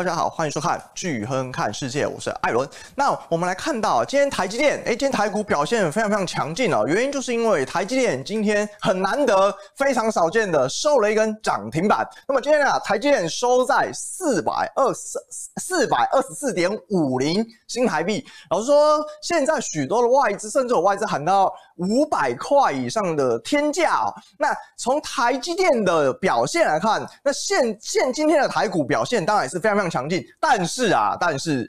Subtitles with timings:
[0.00, 2.66] 大家好，欢迎收看巨亨看世界，我是艾伦。
[2.94, 6.86] 那我们来看到今天台积电，哎，今天台股表现非常非常强劲哦。
[6.88, 12.08] 原因就是因为台积电今天很难得、非常少见的收了一根涨停板。
[12.26, 15.18] 那么今天啊，台积电收在四百二十
[15.60, 18.24] 四百二十四点五零新台币。
[18.48, 24.08] 老实说，现在许多的外资，甚至有外资喊到五百块以上的天价哦。
[24.38, 24.48] 那
[24.78, 31.68] 从台积电的表现来看，那现现今天的台股表现当然也是非常非常强劲，但是啊，但是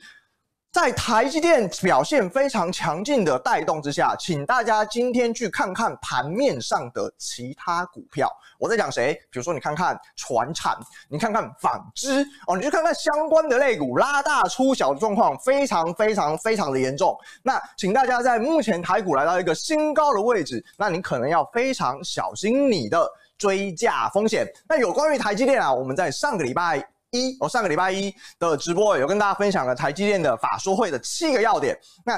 [0.71, 8.30] 在台积电表现非常强劲的带动之下，请大家今天去看看盘面上的其他股票。
[8.57, 9.13] 我在讲谁？
[9.30, 10.77] 比如说你看看传产，
[11.09, 17.17] 你看看纺织哦，你去看看相关的类股拉大出小的状况非常非常非常的严重。
[17.44, 23.05] 那请大家在目前台股来到一个新高的位置，那你可能要非常小心你的
[23.38, 24.47] 追价风险。
[24.69, 26.91] 那有关于台积电啊，我们在上个礼拜。
[27.12, 31.78] 一，我上个礼拜一的直播有跟大家分享了台积电的法说会的七个要点。
[32.06, 32.17] 那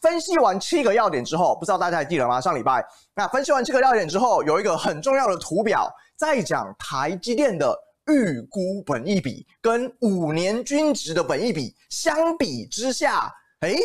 [0.00, 2.40] 分析完七个要点之后，不知道大家还记得吗？
[2.40, 13.76] 上礼拜那分析完七个要点之后，有一个很重要的图表，在讲台积电的预估本益比跟五年均值的本益比相比之下，诶，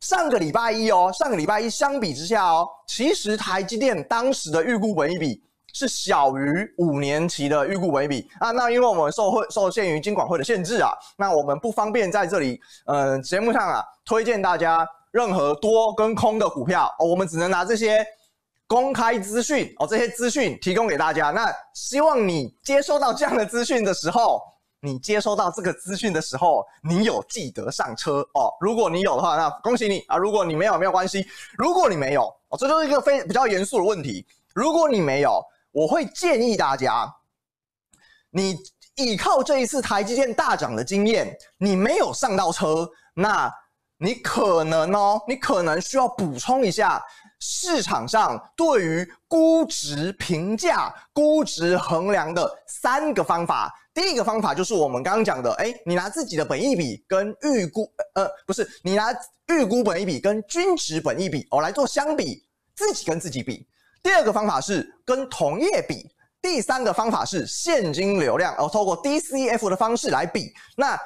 [0.00, 5.44] 上个礼拜一哦，上个礼拜一相比之下哦，其实台积电当时的预估本益比。
[5.72, 18.04] 是小于五年期的预估本益比啊，那因为我们受会受限于金管会的限制啊，那我们不方便在这里呃节目上啊推荐大家任何多跟空的股票哦，我们只能拿这些
[18.66, 21.30] 公开资讯哦，这些资讯提供给大家。
[21.30, 24.40] 那希望你接收到这样的资讯的时候，
[24.80, 28.52] 你接收到这个资讯的时候，你有记得上车哦。
[28.60, 31.26] 如果你有的话，那恭喜你啊；如果你没有，没有关系。
[31.58, 34.26] 如果你没有哦，这就是一个非比较严肃的问题。
[34.54, 37.12] 如果你没有，我会建议大家，
[38.30, 38.56] 你
[38.94, 43.50] 依靠这一次台积电大涨的经验，你没有上到车，那
[43.96, 47.02] 你可能哦，你可能需要补充一下
[47.40, 53.72] 市场上对于估值评价、估值衡量的三个方法。
[53.94, 59.14] 第一个方法就是我们刚刚讲的，诶，你拿自己的本益比跟预估，呃，不是，你拿
[59.48, 62.44] 预估本益比跟均值本益比哦来做相比，
[62.74, 63.66] 自己跟自己比。
[64.02, 70.52] 第二个方法是跟同业比，第三个方法是现金流量，哦，透过 DCF 的方式来比。
[70.76, 70.98] 那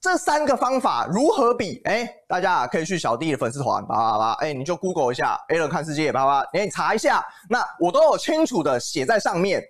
[0.00, 1.80] 这三个方法如何比？
[1.84, 7.24] 哎，大家可以去小弟的粉丝团，叭叭叭，哎，你就 Google 一下 a l n 看世界，叭叭，你查一下。
[7.48, 9.62] 那我都有清楚的写在上面，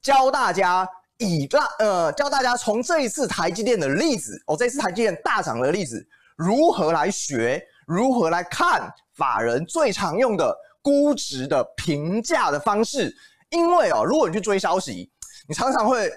[0.00, 10.56] 教大家以大呃，教大家从这一次台积电的例子，哦，这次台积电大涨的例子，如何来学，如何来看法人最常用的。
[10.82, 13.14] 估值的评价的方式，
[13.50, 15.10] 因为哦，如果你去追消息，
[15.48, 16.10] 你常常会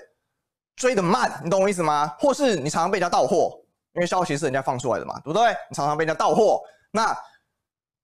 [0.75, 2.13] 追得慢，你懂我意思吗？
[2.19, 3.53] 或是你常常被人家盗货，
[3.93, 5.49] 因为消息是人家放出来的嘛，对不对？
[5.69, 6.61] 你常常被人家盗货，
[6.91, 7.15] 那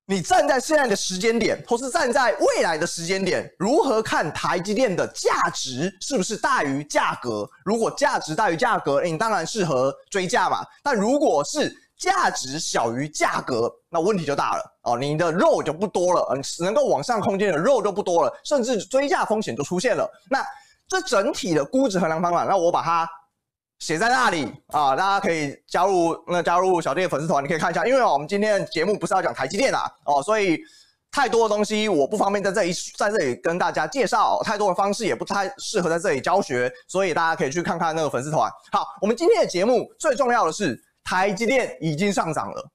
[0.10, 7.46] 你站在现在的时间点，或是站在未来的时间点，如何看台积电的价值是不是大于价格？
[7.66, 10.66] 如果价值大于价格，你当然适合追价嘛。
[10.82, 20.08] 但如果是价值小于价格，那问题就大了哦，你的肉就不多了，嗯，能够往上空间的肉就不多了，甚至追价风险就出现了。
[20.30, 20.46] 那
[20.88, 23.10] 这整体的估值衡量方法，那我把它
[23.80, 27.84] 写在那里啊，大家可以加入那加入小弟的粉丝团，你可以看一下。
[27.86, 30.60] 因为我们今天的节目不是要讲台积电啊，哦，所以
[31.12, 38.52] 太多的东西我不方便在这里在这里跟大家介绍，太多的方式也不太适合在这里教学，所以大家可以去看看那个粉丝团。
[38.72, 40.80] 好，我们今天的节目最重要的是。
[41.08, 42.70] 台积电已经上涨了，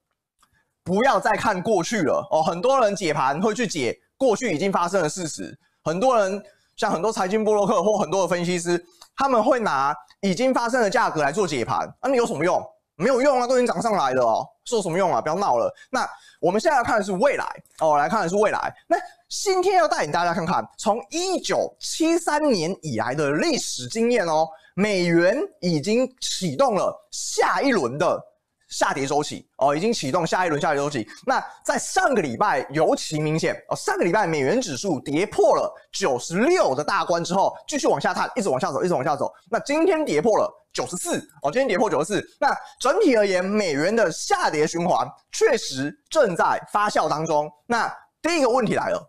[0.83, 2.41] 不要再看过去了哦。
[2.41, 6.43] 很多人解盘会去解过去已经发生的事实，很多人
[6.75, 8.83] 像很多财经部落客或很多的分析师，
[9.15, 12.59] 他们会拿已经发生的价格来做解盘，那你有什么用？
[12.95, 15.21] 没有用啊，都已经涨上来了哦，说什么用啊？
[15.21, 15.71] 不要闹了。
[15.91, 16.09] 那
[16.43, 17.45] 我们现在要看的是未来
[17.79, 18.75] 哦，来看的是未来。
[18.85, 18.97] 那
[19.29, 24.45] 今天要带领大家看看，从一九七三年以来的历史经验哦。
[24.75, 28.19] 美元已经启动了下一轮的
[28.67, 31.07] 下跌周期哦，已经启动下一轮下跌周期。
[31.27, 39.31] 那在上个礼拜尤其明显哦，上个礼拜美元指数跌破了九十六的大关之后，继续往下探，一直往下走，一直往下走。
[39.49, 42.27] 那今天跌破了九十四哦，今天跌破九十四。
[42.39, 47.49] 那整体而言，美元的下跌循环确实正在发酵当中。
[47.67, 47.89] 那
[48.21, 49.01] 第一个问题来了，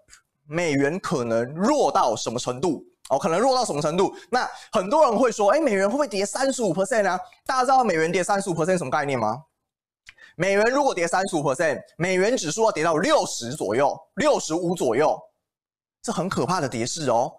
[0.46, 2.84] 美元可能弱到什么程度？
[3.10, 4.16] 哦，可能弱到什么程度？
[4.30, 7.18] 那很多人会说，哎，美元会不会跌三十五 percent 呢？
[7.44, 9.36] 大家知道美元跌三十五 percent 什么概念吗？
[10.36, 15.16] 美元如果跌三十五 percent，美元指数要跌到六十左右，六十五左右，
[16.02, 17.30] 这很可怕的跌势哦。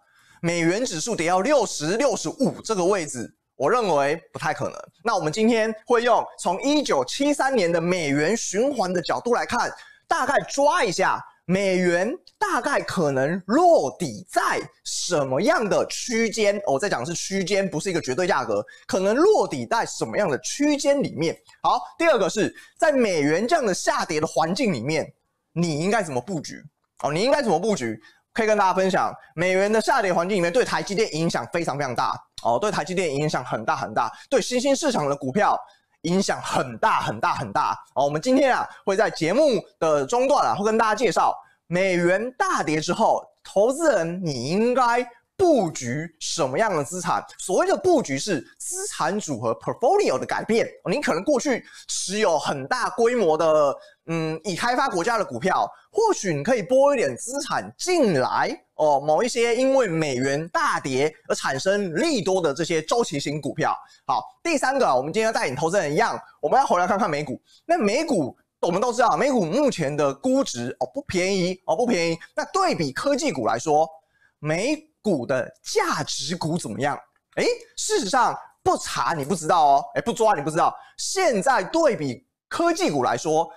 [0.41, 4.77] 美元指数跌到六十六十五这个位置，我认为不太可能。
[5.03, 9.71] 那我们今天会用从一九七三年的美元循环的角度来看，
[10.07, 16.61] 大概抓一下美元大概可能落底在什么样的区间。
[16.65, 21.37] 我在讲的是区间，不是一个绝对价格，可能落底在什么样的区间里面。
[21.61, 25.11] 好，第二个是在美元这样的下跌的环境里面，
[25.53, 26.61] 你应该怎么布局？
[27.03, 27.99] 哦，你应该怎么布局？
[28.33, 32.13] 可以跟大家分享，美元的下跌环境里面对台积电影响非常非常大
[32.43, 35.59] 哦，对台积电影响很大很大，对新兴市场的股票
[36.01, 38.03] 影响很大很大很大哦。
[38.05, 41.33] 我们今天啊会在节目的中段啊会跟大家介绍，
[41.67, 47.23] 美元大跌之后，投资人你应该布局什么样的资产？
[47.39, 53.75] 所谓的布局是资产组合 portfolio 的改变，你可能过去持有很大规模的。
[54.07, 58.99] 嗯，已开发国家的股票，或许你可以拨一点资产进来哦。
[58.99, 63.75] 某一些因为美元大跌而产生利多的这些周期型股票。
[64.05, 67.41] 好，第三个，我们今天要带领投资人一样，我们要回来看看美股。
[67.65, 72.17] 那美股我们都知道，美股目前的估值哦不便宜哦不便宜。
[72.35, 73.89] 那对比科技股来说，
[74.37, 76.95] 美股的价值股怎么样？
[77.37, 80.77] 诶，事实上不查你不知道哦，诶，不抓你不知道。
[80.95, 83.51] 现在对比科技股来说。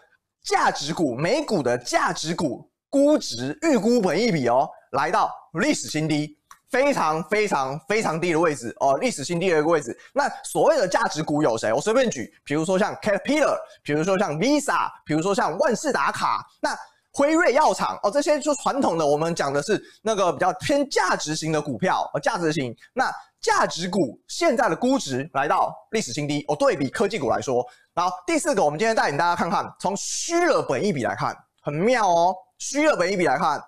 [0.48, 5.30] 价值股，美股的价值股估值预估本一比哦，来到
[5.60, 6.38] 历史新低，
[6.70, 9.94] 非常非常非常低的位置哦，历史新低的一个位置。
[10.14, 11.70] 那所谓的价值股有谁？
[11.70, 16.74] 我随便举，比如说像 Caterpillar，比如说像 Visa，比如说像万事达卡，那
[17.12, 22.74] 辉瑞药厂哦，这些就传统的，我们讲的是那个比较偏价值型的股票哦，价值型。
[22.94, 27.64] 那价值股现在的估值来到历史新低哦，对比科技股来说。
[27.94, 32.34] 然后，第四个，我们今天带领大家看看，从虚了本益比来看，很妙哦。
[32.58, 33.62] 虚了本益比来看，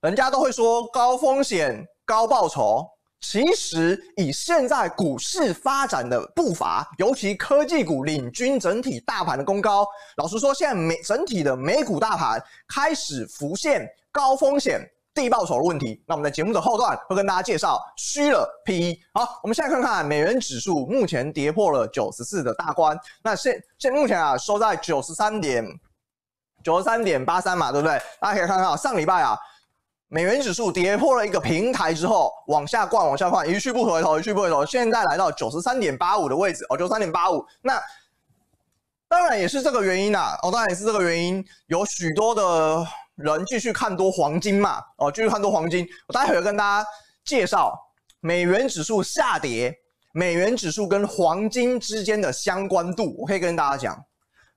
[0.00, 2.84] 人家都会说高风险高报酬，
[3.20, 9.86] 其实以现在股市发展的步伐，尤其科技股领军整体大盘的攻高，
[10.16, 14.80] 老实说，现在美整体的美股大盘开始浮现高风险。
[15.16, 18.98] 低报酬的问题，那我们在节目的后段会跟大家介绍虚了 PE。
[19.14, 25.66] 好，我们现在看看美元指数目前跌破了九十四的大关，那现现目前啊收在九十三点
[26.62, 27.98] 九十三点八三嘛，对不对？
[28.20, 29.38] 大家可以看看，上礼拜啊
[30.08, 37.42] 美元指数跌破了一个平台之后往下灌，往下灌，一去不回头，一去不回头，现在来到九十三点八五的位置哦，九十三点八五。
[37.62, 37.82] 那
[39.08, 42.86] 当然也是这个原因啊，哦，当然也是这个原因，有许多的。
[43.16, 44.82] 人继续看多黄金嘛？
[44.98, 45.86] 哦，继续看多黄金。
[46.06, 46.88] 我待会儿跟大家
[47.24, 47.74] 介绍
[48.20, 49.74] 美元指数下跌，
[50.12, 53.16] 美元指数跟黄金之间的相关度。
[53.18, 54.04] 我可以跟大家讲，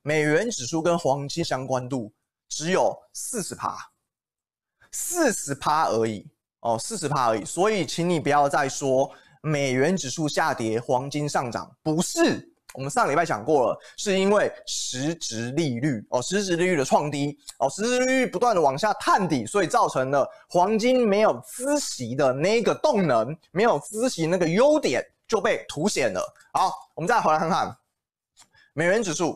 [0.02, 2.14] 美元指数跟黄金相关度
[2.48, 3.78] 只有四十趴，
[4.92, 6.30] 四十趴而已。
[6.62, 7.46] 哦，四十趴而已。
[7.46, 9.10] 所以，请你不要再说
[9.42, 12.54] 美元指数下跌，黄金上涨，不是。
[12.75, 26.21] 我们上礼拜讲过了，是因为实质利率哦，实质利率的创低哦，实质利率不断的往下探底，所以造成了黄金没有孳息的那个动能，没有孳息那个优点就被凸显了。
[26.54, 27.75] 好，我们再回来看看
[28.74, 29.36] 美元指数。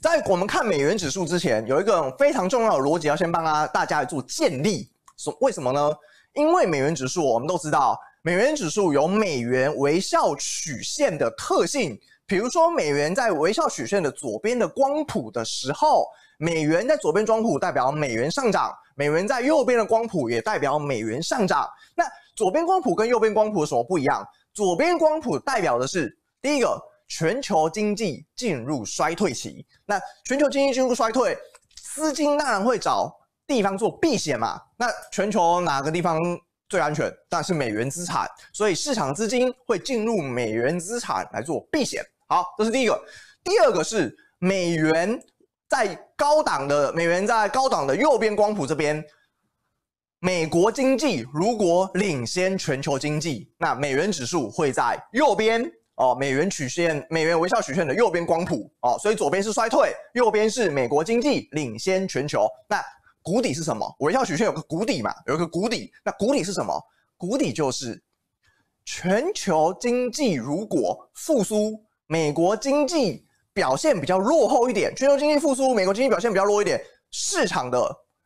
[0.00, 4.90] 在我们看美元指数之前，有一个非常重要的逻辑要先帮大家来做建立。
[5.18, 5.94] 所为什么呢？
[6.32, 8.00] 因为美元指数我们都知道。
[8.28, 16.04] 美元指数有美元微笑曲线的特性，比如说美元在微笑曲线的左边的光谱的时候，
[16.36, 21.66] 美元在左边光谱代表美元上涨，美元在右边的光谱也代表美元上涨。
[21.94, 22.04] 那
[22.36, 24.22] 左边光谱跟右边光谱有什么不一样？
[24.52, 29.66] 左边光谱代表的是第一个，全球经济进入衰退期。
[29.86, 31.34] 那全球经济进入衰退，
[31.94, 33.10] 资金当然会找
[33.46, 34.60] 地方做避险嘛。
[34.76, 36.20] 那全球哪个地方？
[36.68, 42.04] 最安全，但是美元资产，所以市场资金会进入美元资产来做避险。
[42.28, 43.00] 好，这是第一个。
[43.42, 45.18] 第二个是美元
[45.68, 49.02] 在高档的美元在高档的右边光谱这边，
[50.18, 62.46] 美国经济如果领先全球经济，那美元指数会在右边哦，美元曲线、美元微笑曲线的右边光谱哦，所以左边是衰退，右边是美国经济领先全球。
[62.68, 62.84] 那
[63.28, 63.86] 谷底是什么？
[63.98, 65.92] 微笑曲线有个谷底嘛，有一个谷底。
[66.02, 66.72] 那谷底是什么？
[67.18, 68.02] 谷底就是
[68.86, 74.96] 全球经济如果复苏，美国经济表现比较落后一点。
[74.96, 77.78] 全球经济复苏，美国经济表现比较弱一点，市场的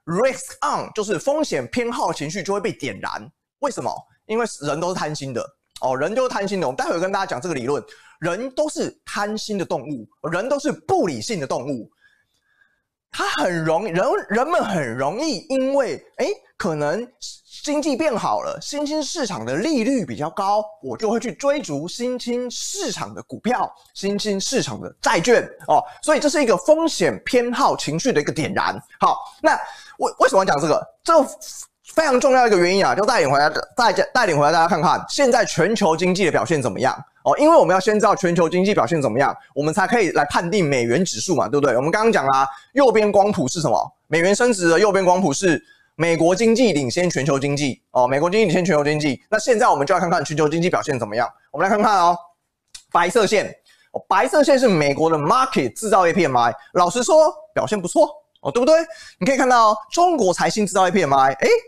[0.04, 3.28] risk on 就是风险偏好情绪就会被点燃。
[3.58, 3.92] 为什么？
[4.26, 5.44] 因为人都是贪心的
[5.80, 6.66] 哦，人就是贪心的。
[6.68, 7.82] 我们待会跟大家讲这个理论，
[8.20, 11.90] 人都是贪心的动物，人都是不理性的动物。
[13.12, 17.06] 它很容易人人们很容易因为诶可能
[17.62, 28.74] 经济变好了，新兴市场的利率比较高，我就会去追逐新兴市场的股票、新兴市场的债券哦，所以这是一个风险偏好情绪的一个点燃。
[28.98, 29.54] 好，那
[29.98, 30.82] 为为什么讲这个？
[31.04, 31.12] 这
[31.94, 37.36] 非常重要的一个原因啊，就带领回来，带带领回来，大家看看现在全球经济的表现怎么样哦？
[37.38, 41.76] 因为我们要先知道全球经济表现怎么样，我们才可以来判定美元指数嘛，对不对？
[41.76, 43.92] 我们刚刚讲啦，右边光谱是什么？
[44.08, 45.62] 美元升值的右边光谱是。
[45.94, 49.22] 美国经济领先全球经济哦，美国经济领先全球经济。
[49.28, 51.28] 那现在我们就要看看全球经济表现怎么样。
[51.50, 52.16] 我们来看看哦，
[52.90, 53.54] 白色线
[53.92, 58.08] 哦，白色线是美国的 market 制造业 PMI，老实说表现不错
[58.40, 58.74] 哦，对不对？
[59.20, 61.58] 你可以看到中国财新制造业 PMI，诶，只能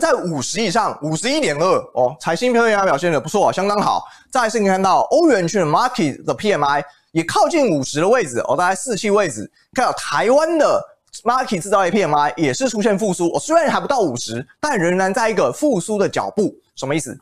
[0.00, 1.64] 在五十以上，五十一点二
[1.94, 4.04] 哦，财新 PMI 表现的不错，相当好。
[4.30, 9.50] 再来是你看到欧元区的 market 的 PMI 也靠近五十的位置哦，大概四七位置。
[9.72, 10.82] 看到台湾的。
[11.24, 16.54] market 制造业 PMI 也是出现复苏，我虽然还不到五十，但仍然在一个复苏的脚步。
[16.74, 17.18] 什么意思？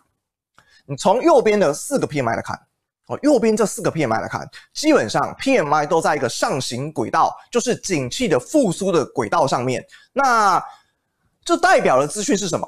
[0.85, 2.59] 你从右边的四个 PMI 来看，
[3.07, 4.45] 哦，右边这四个 PMI 来看，
[4.75, 9.87] 基本上 PMI 都在一个上行轨道，就是景气的复苏的轨道上面。
[10.13, 10.61] 那
[11.45, 12.67] 这代表的资讯是什么？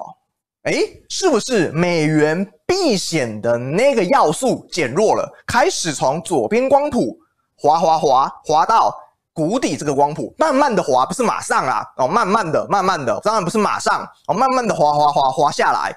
[0.64, 7.16] 诶，是不是美元避险的那个要素减弱了，开始从左边光谱
[7.56, 8.94] 滑滑滑滑到。
[9.36, 15.94] 谷底这个光谱慢慢的滑，不是马上啊，哦，慢慢的、慢慢的，当然不是马上哦，慢慢的滑滑滑滑下来，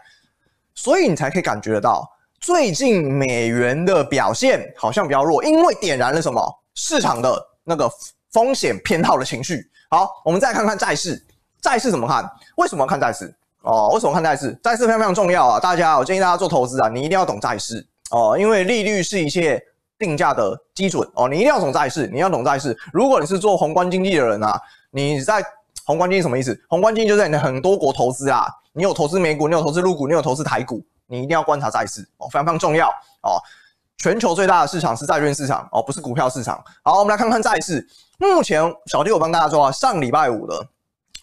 [0.76, 2.06] 所以你才可以感觉得到
[2.42, 7.90] 最近美元的表现好像比较弱，因为点燃了什么市场的那个
[8.34, 9.66] 风险偏好的情绪。
[9.90, 11.26] 好，我们再看看债市，
[11.62, 12.30] 债市怎么看？
[12.56, 13.34] 为什么要看债市？
[13.62, 14.58] 哦，为什么看债市？
[14.64, 19.64] 债市非常非常重要啊，大家，我建议大家做投资啊，你一定要懂债市哦，因为利率是一切。
[20.00, 22.74] 定价的基准哦，你一定要懂债市，你要懂债市。
[22.94, 24.58] 如果你是做宏观经济的人啊，
[24.92, 25.44] 你在
[25.84, 26.58] 宏观经济什么意思？
[26.70, 32.88] 宏观经济就是你的很多国投资啊，你有投资美股，你有投资陆股，你有投资台股，你一定要观察债市哦，非常非常重要
[33.24, 33.36] 哦。
[33.98, 36.64] 全球最大的市场是债券市场哦，不是股票市场。
[36.82, 37.86] 好，我们来看看债市。
[38.20, 40.66] 目前小弟我帮大家做啊，上礼拜五的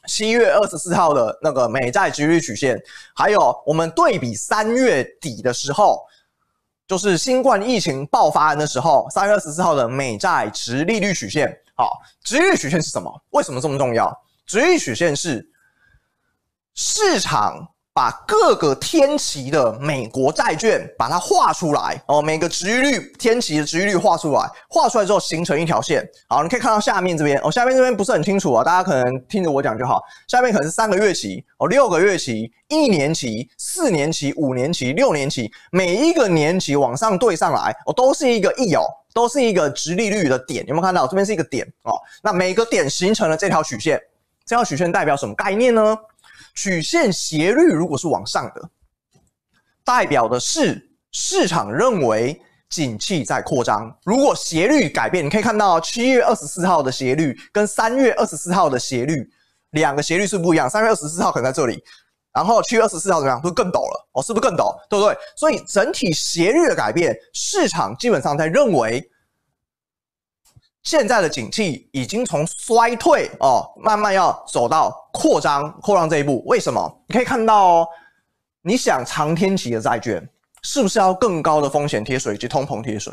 [0.07, 2.81] 七月二十四号的那个美债殖率曲线，
[3.15, 6.05] 还有我们对比三月底的时候。
[6.89, 11.53] 就是新冠疫情爆发的时候，三月二十四号的美债殖利率曲线。
[11.75, 13.13] 好，殖率曲线是什么？
[13.31, 14.09] 为什么这么重要？
[14.47, 15.51] 殖率曲线是
[16.75, 17.69] 市场。
[17.97, 26.07] 把各个天期的美国债券把它画出来哦，每个殖利率天期的殖利率画出来，画出来之后形成一条线。
[26.29, 30.03] 好，你可以看到下面这边哦，下面这边不是很清楚啊，大家可能听着我讲就好。
[30.29, 38.83] 下面可能是三个月期哦，六个月期、一年期、四年期、五年期、六年期，每一个年期往上对上来哦，都是一个亿哦，
[39.15, 40.63] 都是一个殖利率的点。
[40.67, 41.93] 有没有看到这边是一个点哦？
[42.23, 43.99] 那每个点形成了这条曲线，
[44.45, 45.97] 这条曲线代表什么概念呢？
[46.57, 48.71] 曲线斜率如果是往上的，
[49.85, 53.95] 代表的是市场认为景气在扩张。
[54.05, 59.31] 如果斜率改变，你可以看到七月二十四号的斜率跟三月二十四号的斜率，
[59.71, 60.69] 两个斜率是不一样。
[60.69, 61.79] 三月二十四号可能在这里，
[62.33, 63.41] 然后七月二十四号怎么样？
[63.41, 64.75] 都更陡了哦，是不是更陡？
[64.89, 65.17] 对不对？
[65.37, 69.09] 所以整体斜率的改变，市场基本上在认为。
[70.87, 76.45] 现在的景气已经从衰退哦，慢慢要走到扩张、扩张这一步。
[76.47, 77.05] 为什么？
[77.09, 77.89] 你可以看到哦，
[78.63, 80.25] 你想长天期的债券
[80.63, 83.13] 是不是要更高的风险贴水以及通膨贴水？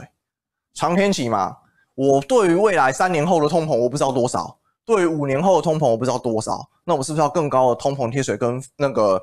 [0.75, 1.57] 长天期嘛，
[1.95, 9.19] 我对于未来三年后的通膨我不知道多少，对于五年后的通膨我不知道多少，那我是不是要更高的通膨贴水跟那个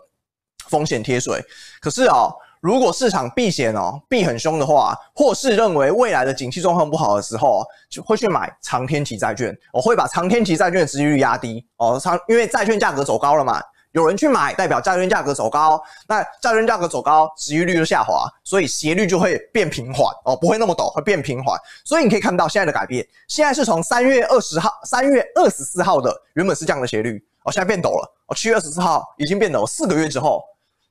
[0.67, 1.41] 风险贴水？
[1.81, 2.35] 可是啊、哦。
[2.61, 9.57] 如果市场避险哦，避很凶的话，或是认为未来的景气状况不好的时候，就会去买长天期债券。
[9.73, 13.63] 我会把长天期债券的殖利率压低哦，长因为债券价格走高了嘛，
[13.93, 21.59] 有人去买，代表债券价格走高，那债券价格走高，殖利率就下滑，所以斜率就会变平缓哦，不会那么陡，会变平缓。
[21.83, 30.45] 所以你可以看到现在的改变，现在是从三月二十号、三月二十四号的原本是这样的斜率哦，现在变陡了哦，七月二十四号已经变陡，四个月之后。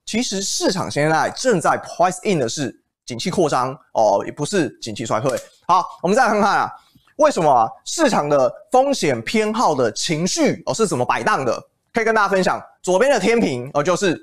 [0.10, 2.76] 其实市场现在正在 price in 的是
[3.06, 5.40] 景气扩张哦，也不是景气衰退。
[5.68, 6.72] 好，我们再来看看啊，
[7.18, 11.64] 为什么啊市场的风险偏好的情绪哦是怎么摆荡的？
[11.94, 14.20] 可以跟大家分享，左边的天平哦就是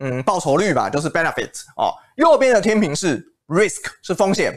[0.00, 4.52] 嗯报酬率吧，就是 benefit 哦，右边的天平是 risk 是风险，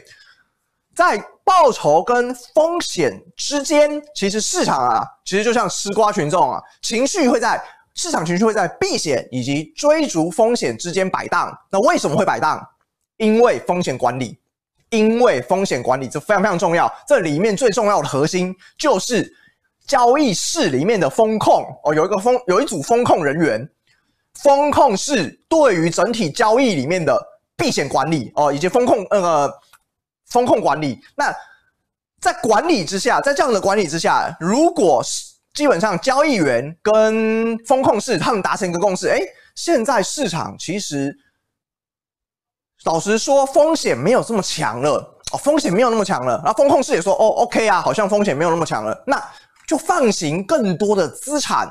[0.92, 7.62] 在报酬跟风险之间，其实市场啊其实就像吃瓜群众啊，情绪会在。
[7.98, 11.52] 市场情绪会在避险以及追逐风险之间摆荡。
[11.68, 12.64] 那为什么会摆荡？
[13.16, 14.38] 因为风险管理，
[14.90, 16.88] 因为风险管理这非常非常重要。
[17.08, 19.28] 这里面最重要的核心就是
[19.84, 23.68] 交易室里面的风控哦，有一个风有一组风控人员，
[24.34, 27.20] 风控室对于整体交易里面的
[27.56, 29.60] 避险管理哦，以及风控那个、呃、
[30.26, 31.00] 风控管理。
[31.16, 31.34] 那
[32.20, 39.20] 在管理之下，在这样的管理之下，如果是基本上交易员跟风控室他们达成一个共识，哎，
[39.56, 41.12] 现在市场其实
[42.84, 46.40] 老实说风险没有这么强了哦，风险没有那么强了。
[46.44, 49.20] 然后风控室也说，哦，OK 啊，好像风险没有那么强了，那。
[49.66, 51.68] 就放行更多的资产，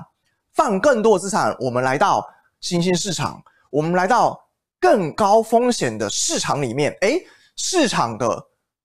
[0.54, 2.24] 放更多的资产，我们来到
[2.62, 3.42] 新兴市场，
[3.72, 4.40] 我们来到
[4.80, 7.26] 更高风险的市场里面，诶，
[7.56, 8.28] 市场的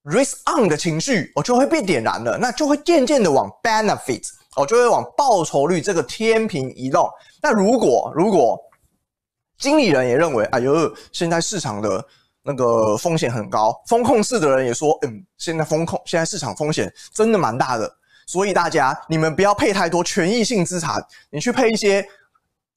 [0.05, 7.09] risk on 的情绪哦就会被点燃了，那就会渐渐的往 benefit 哦就会往报酬率这个天平移动。
[7.41, 8.59] 那如果如果
[9.59, 12.05] 经理人也认为，哎呦，现在市场的
[12.43, 17.97] 那个风险很高，风控室的人也说，嗯，现在风控现在市场风险真的蛮大的。
[18.27, 22.05] 所以大家，你们不要配太多权益性资产，你去配一些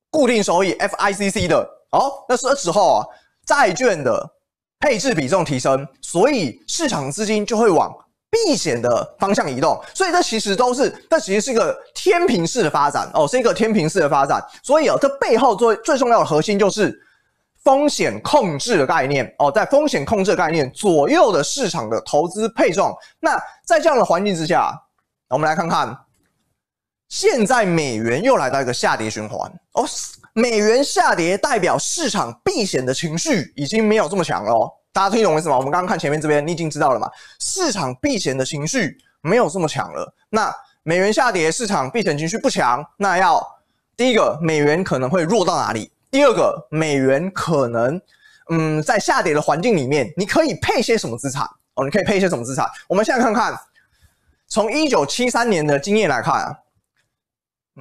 [0.09, 2.11] 固定收益 FICC 的哦。
[2.27, 3.05] 那这时候啊，
[3.45, 4.27] 债券的
[4.79, 7.95] 配置比重提升，所以市场资金就会往
[8.29, 9.79] 避险的方向移动。
[9.93, 14.43] 所以这其实都是，这其实是一个天平式的发展哦，是一个天平式的发展。
[14.63, 16.97] 所以啊，这背后最最重要的核心就是
[17.63, 22.95] 风险控制的概念哦，在风险控制的概念左右的市场的投资配重。
[23.19, 24.81] 那在这样的环境之下。
[25.27, 25.97] 我们来看看，
[27.09, 29.83] 现在美元又来到一个下跌循环哦。
[30.33, 34.71] 美元下跌代表市场避险的情绪已经没有这么强了哦。
[34.95, 35.57] 大家听懂为什么？
[35.57, 37.11] 我们刚刚看前面这边，你已经知道了嘛？
[37.41, 40.15] 市场避险的情绪没有这么强了。
[40.29, 43.45] 那美元下跌，市场避险情绪不强，那要
[43.97, 45.91] 第一个，美元可能会弱到哪里？
[46.09, 47.99] 第二个，美元可能
[48.51, 51.83] 嗯，在下跌的环境里面，你可以配些什么资产哦？
[51.83, 52.65] 你可以配一些什么资产？
[52.87, 53.53] 我们现在看看。
[54.47, 56.55] 从一九七三年的经验来看啊，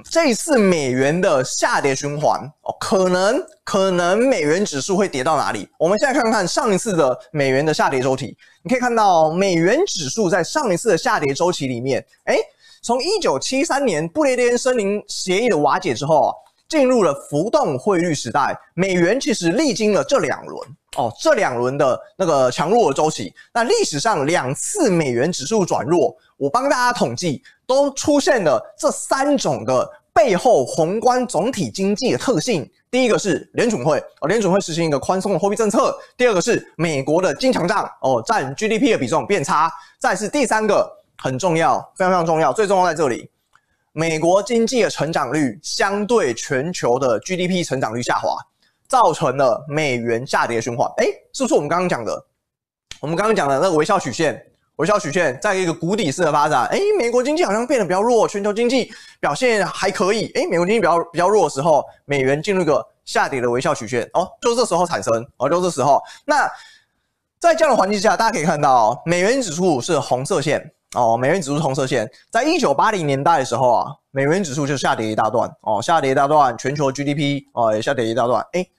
[0.03, 5.69] 这一次美元的下跌循环哦，可能可能美元指数会跌到哪里？
[5.79, 12.37] 我们现在看看上一次的美元的下跌周期，你可以看到美元指数在上一次的下跌周期里面，诶，
[12.81, 16.33] 从一九七三年不列颠森林协议的瓦解之后啊，
[16.67, 26.13] 进入了浮动汇率时代，美元其实历经了这两轮哦，这两轮的那个强弱的周期，那历史上两次美元指数转弱。
[26.37, 32.69] 我帮大家统计，都出现了这三种的背后宏观总体经济的特性。
[32.91, 35.97] 第一个是联准会哦，联准会实行一个宽松的货币政策。
[36.15, 39.69] 第二个是美国的经强账哦，占 GDP 的比重变差。
[39.99, 43.29] 再是第三个很重要，非常非常重要，最重要在这里，
[43.91, 48.37] 美国经济的成长率相对全球的 GDP 成长率下滑，
[48.87, 50.89] 造成了美元下跌循环。
[50.97, 52.25] 诶，是不是我们刚刚讲的？
[53.01, 54.41] 我们刚刚讲的那个微笑曲线？
[54.77, 66.45] 微笑曲线在一个谷底式的发展，诶，美国经济好像变得比较弱，全球经济表现还可以，诶，美国经济比较比较弱的时候，美元进入一个下跌的微笑曲线，哦，就这时候产生，哦，就这时候，那
[67.39, 78.69] 在这样的环境下，大家可以看到，美元指数是红色线，哦，美元指数是红色线，在一九八零年代的时候啊，美元指数就下跌一大段，哦，下跌一大段，全球 GDP 哦也下跌一大段，诶。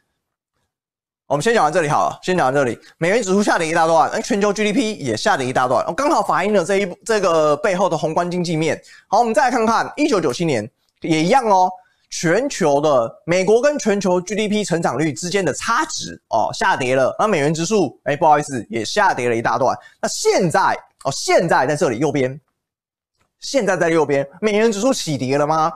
[1.27, 2.79] 我们先讲到这里好了，先讲到这里。
[2.99, 8.81] 美元指数下跌一大段，那，全球 GDP 也下跌一大段，刚好反映了这一这个背后的宏观经济面。
[9.09, 11.69] 好，我们再来看看一九九七年也一样哦，
[12.11, 19.77] 全球的美国跟全球 GDP 成长率之间的差值哦下跌了，那美元指数哎不好意思也下跌了一大段。
[20.01, 22.41] 那现在哦现在在这里右边，
[23.41, 25.73] 现在在右边，美元指数起跌了吗？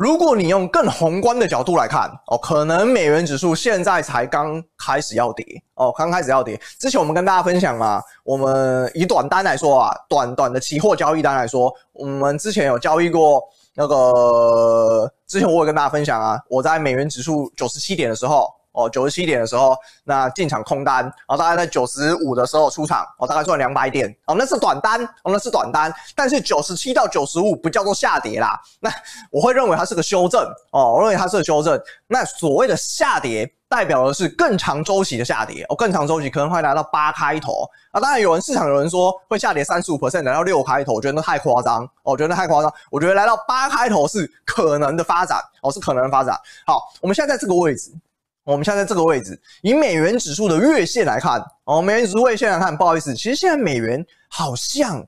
[0.00, 6.58] 如果你用更宏观的角度来看，哦，可能美元指数现在才刚开始要跌，哦，刚开始要跌。
[6.78, 13.42] 之前我们跟大家分享嘛，我们以短单来说啊，短短的期货交易单来说，我们之前有交易过
[13.74, 18.48] 那个，之前我有跟大家分享啊，我在美元指数九十七点的时候。
[18.72, 28.90] 哦，九十七点的时候，那进场空单，然后大概在九十五的时候出场，哦，大概赚两百点，哦，那是短单，哦，那是短单，但是九十七到九十五不叫做下跌啦，那
[29.30, 31.80] 我会认为它是个修正，哦，我认为它是个修正。
[32.06, 46.38] 那所谓的下跌，代表的是更长周期的下跌，哦，更长周期可能会来到八开头，啊，当然有人市场有人说会下跌三十五 percent 来到六开头，我觉得那太夸张，哦，我觉得太夸张，我觉得来到八开头是可能的发展，哦，是可能的发展。
[46.66, 47.92] 好，我们现在在这个位置。
[48.50, 55.06] 我们现在在这个位置，以美元指数的月线来看，哦，美元指数月线来看，不好意思，其实现在美元好像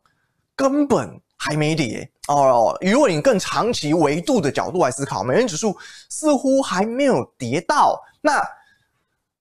[0.55, 2.77] 根本还没跌哦。
[2.81, 5.77] 如果你更长期维度的角度来思考，美元指数
[6.09, 8.01] 似乎还没有跌到。
[8.21, 8.41] 那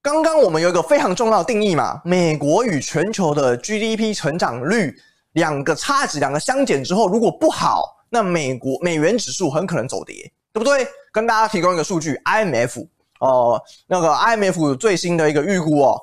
[0.02, 4.96] 刚刚我们有一个非常重要的定义嘛，美国与全球的 GDP 成长率
[5.34, 10.88] 两个差值，两个相减之后，如果不好，那美国美元指数很可能走跌，对不对？
[11.14, 12.88] 跟大家提供一个数据，IMF、
[13.22, 15.98] 呃，那个 IMF 最新的一个预估哦，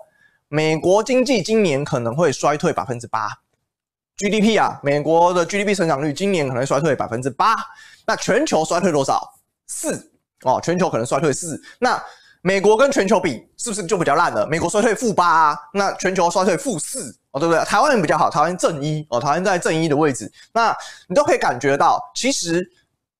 [0.48, 3.28] 美国经济今年可能会衰退百分之八
[4.16, 7.54] ，GDP 啊，美国的 GDP 成长率今年可能衰退百分之八，
[8.06, 9.34] 那全球衰退多少？
[9.66, 10.10] 四
[10.44, 12.02] 哦，全球可能衰退四，那。
[12.40, 14.46] 美国跟全球比是不是就比较烂了？
[14.46, 17.62] 美国衰退负八啊，那全球衰退负四哦，对不对？
[17.64, 20.74] 台湾人比较好，台湾正一哦，台湾在正一的位置，那
[21.08, 22.64] 你都可以感觉到，其实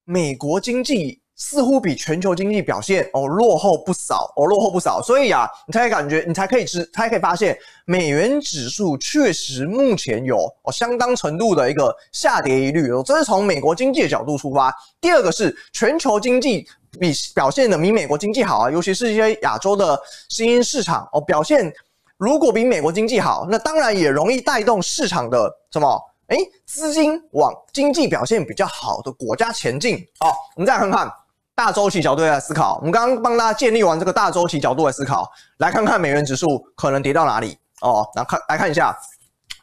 [0.05, 14.70] 美国经济似乎比全球经济表现哦落后不少哦，落后不少，所以啊，你才可以感觉，你才可以知，才可以发现，美元指数确实目前有哦相当程度的一个下跌疑虑哦，这是从美国经济的角度出发。
[15.01, 16.66] 第二个是全球经济。
[16.98, 21.70] 比表现的比美国经济好啊，尤其是一些亚洲的新兴市场哦，表现
[22.16, 26.03] 如果比美国经济好，那当然也容易带动市场的什么？
[26.29, 30.03] 诶，资金往经济表现比较好的国家前进。
[30.18, 31.12] 好，我们再看看
[31.59, 32.77] 大周期角度来思考。
[32.77, 38.09] 我们刚刚帮大家建立完这个大周期角度来思考，来看看美元指数可能跌到哪里哦。
[38.14, 38.97] 来看来看一下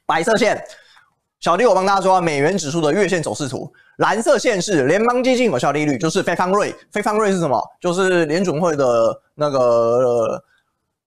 [0.06, 0.62] 白色线，
[1.40, 3.72] 小弟我帮大家抓美元指数的月线走势图。
[4.00, 7.58] 蓝色线是联邦基金有效利率，就是 Fed Fund Rate，Fed Fund Rate 是什么？
[7.80, 10.44] 就是联准会的那个、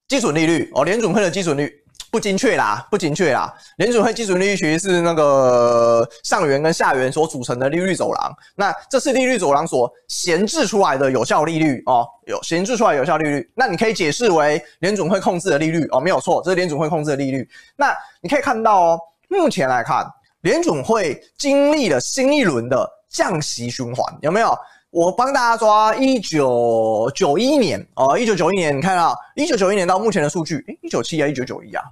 [0.08, 0.86] 基准利率哦。
[0.86, 1.70] 联准会的基准率
[2.10, 3.52] 不精确啦，不精确啦。
[3.76, 8.36] 联准会基准利率其实是那个上缘跟下缘所组成的利率走廊。
[8.56, 13.50] 那这是利率走廊所闲置出来的有效利率哦，有闲置出来有效利率。
[13.54, 17.48] 那你可以解释为联准会控制的利率哦，没有错，这是联准会控制的利率。
[17.76, 20.06] 那你可以看到哦，目前来看。
[20.42, 24.56] 联准会经历了新一轮的降息循环，有没有？
[24.90, 31.84] 我帮大家抓一九九一年哦，一九九一年，你看到一九九一年到目前的数据，诶，一九七啊，一九九一啊，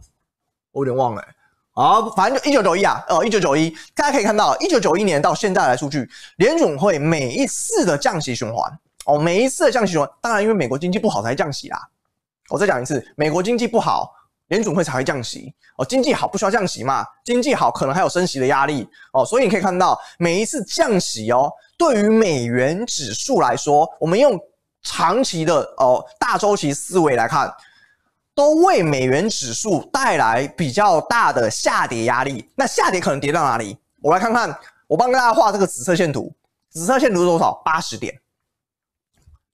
[0.73, 1.23] 我有点忘了，
[1.73, 11.79] 好，反正就一九九一啊，哦，一九九一，大家可以看到一九九一年到现在的数据，联总会每一次的降息循环，哦，每一次的降息循环，当然因为美国经济不好才降息啦，
[12.49, 14.15] 我再讲一次，美国经济不好。
[14.49, 17.05] 联总会才会降息哦，经济好不需要降息嘛？
[17.25, 24.39] 经济好可能还有升息的压力哦，所以你可以看到每一次降息哦，对于美元指数来说，我们用
[24.83, 27.53] 长期的哦大周期思维来看，
[28.35, 32.49] 都为美元指数带来比较大的下跌压力。
[32.55, 33.77] 那下跌可能跌到哪里？
[34.01, 36.33] 我来看看，我帮大家画这个紫色线图，
[36.71, 37.53] 紫色线图是多少？
[37.65, 38.19] 八十点。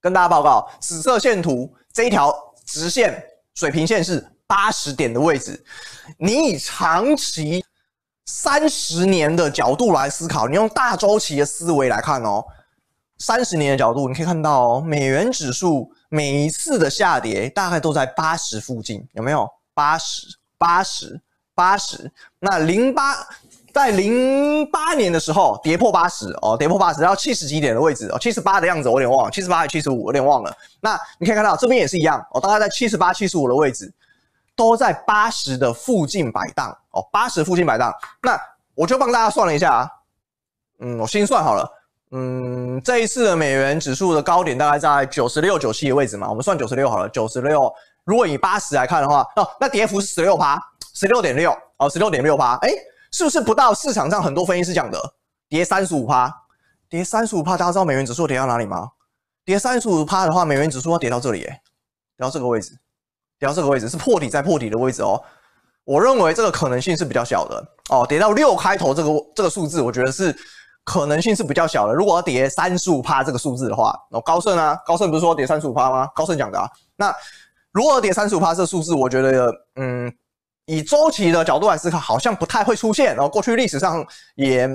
[0.00, 2.34] 跟大家报告，紫色线图这一条
[2.66, 3.22] 直线
[3.54, 4.26] 水平线是。
[4.44, 5.64] 八十点的位置，
[6.18, 7.64] 你以长期
[8.26, 12.44] 三十年的角度来思考，你用大周期的思维来看哦，
[13.18, 19.48] 三十年的角度，你可以看到哦，美元指数每一次的下跌大概都在八十附近，有没有？
[19.74, 21.20] 八十、八十、
[21.54, 22.10] 八十。
[22.38, 23.16] 那零八
[23.74, 30.56] 在零八年的时候跌破八十哦，跌破八十，然后七十几点的位置哦，七十八的样子我有点忘了，七十八还是七十五，有点忘了。
[30.80, 33.92] 那你可以看到这边也是一样哦，大概在七十八、七十五的位置。
[34.54, 37.92] 都在八十的附近摆荡哦，八十附近摆荡。
[38.22, 38.38] 那
[38.74, 39.90] 我就帮大家算了一下啊，
[40.80, 41.70] 嗯，我心算好了，
[42.10, 47.72] 嗯，这一次的美元指数的高点大概在九十六、九七的位置嘛，我们算九十六好了，九十六。
[48.04, 50.60] 如果以八十来看的话，哦，那跌幅是十六趴，
[50.94, 52.70] 十六点六哦，十六点六趴，哎，
[53.12, 55.00] 是不是不到市场上很多分析师讲的
[55.48, 56.34] 跌三十五趴？
[56.88, 58.90] 跌三十五趴，大家知道美元指数跌到哪里吗？
[59.44, 62.78] 跌三十五趴的话，美元指数要跌到这里，诶，跌到这个位置。
[63.42, 65.20] 跌到这个位置是破底再破底的位置哦，
[65.82, 68.06] 我认为这个可能性是比较小的哦。
[68.08, 70.32] 跌到六开头这个这个数字，我觉得是
[70.84, 71.92] 可能性是比较小的。
[71.92, 76.08] 如果要跌三十五趴这个数字的话，哦，高盛啊，高盛不是说跌三十五趴吗？
[76.14, 76.70] 高盛讲的啊。
[76.94, 77.12] 那
[77.72, 80.08] 如果跌三十五趴这个数字，我觉得嗯，
[80.66, 83.06] 以周期的角度来思考，好像不太会出现。
[83.16, 84.70] 然后过去历史上也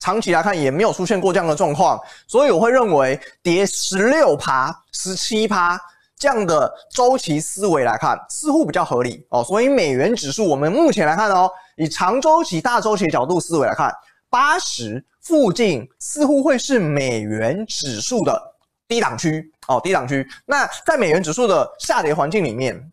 [0.00, 5.78] 长期来看也没有出现过这样的状况，所以我会认为跌十六趴、十七趴。
[6.18, 9.44] 这样的周期思维来看，似乎比较合理哦。
[9.44, 13.92] 所以美元指数，我们目前来看哦，以长周期、大周期的角度思维来看，
[14.30, 18.40] 八十附近似乎会是美元指数的
[18.88, 20.26] 低档区哦，低档区。
[20.46, 22.92] 那在美元指数的下跌环境里面，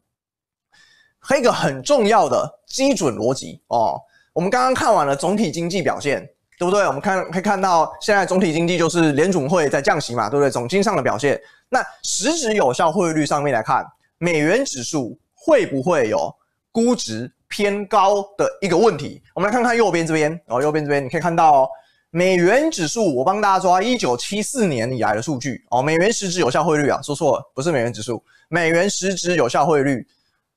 [1.19, 3.99] 还有一个很重要的基准逻辑哦。
[4.33, 6.29] 我们刚刚看完了总体经济表现。
[6.63, 6.87] 对不对？
[6.87, 10.49] 我们看可以看到，现在总体经济就是联准会在降息嘛，对不对？
[10.49, 13.85] 总经上的表现，那实质有效汇率上面来看，
[14.17, 16.33] 美元指数会不会有
[16.71, 19.21] 估值偏高的一个问题？
[19.35, 21.69] 我们来看看右边这边哦，右边这边你可以看到，
[22.11, 30.07] 美元指数，我帮大家抓一九七四年以来的数据哦，美元实质有效汇率啊，说错了，不是美元指数，美元实质有效汇率，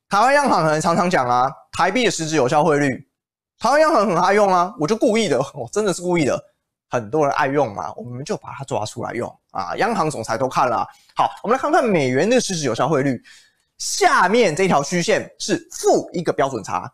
[0.08, 3.04] 台湾央行可能常常讲啊，台币的实质有效汇率。
[3.58, 6.42] 台湾央行很爱用啊，我就故意的， 我真的是故意的。
[6.88, 9.74] 很多人爱用嘛，我们就把它抓出来用啊。
[9.76, 10.86] 央行总裁都看了。
[11.16, 13.20] 好，我们来看看美元的实质有效汇率。
[13.78, 16.90] 下面这条虚线是负一个标准差，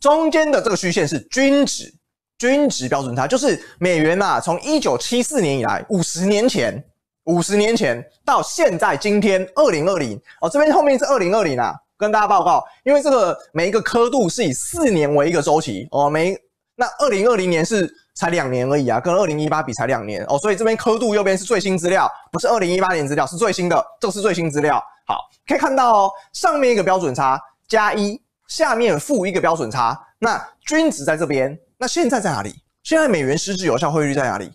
[0.00, 1.94] 中间的这个虚线是均值，
[2.36, 6.84] 均值标准差就是美元啊，从一九七四年以来，五十年前，
[7.24, 16.34] 五十年前到现在今天二零二零哦，这边后面是二零二零啊，跟大家报告，因为这个每一个刻度是以四年为一个周期哦，每
[16.76, 17.94] 那二零二零年是。
[18.18, 24.82] 才两年而已啊，跟二零一八比才两年哦，所以这边刻度右边是最新资料，不是二零一八年资料，是最新的，这是最新资料。
[25.06, 32.52] 好，可以看到哦，上面一个标准差加一，下面负一个标准差，那均值在这边，那现在在哪里？
[32.82, 34.50] 现在美元实质有效汇率在哪里？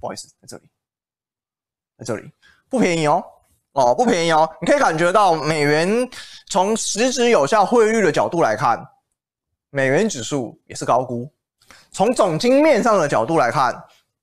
[0.00, 0.62] 不好意思，在这里，
[1.98, 2.30] 在这里，
[2.70, 3.24] 不便宜哦，
[3.72, 6.08] 哦，不便宜哦，你可以感觉到美元
[6.48, 8.82] 从实质有效汇率的角度来看，
[9.70, 11.30] 美元指数也是高估。
[11.90, 13.74] 从总经面上的角度来看，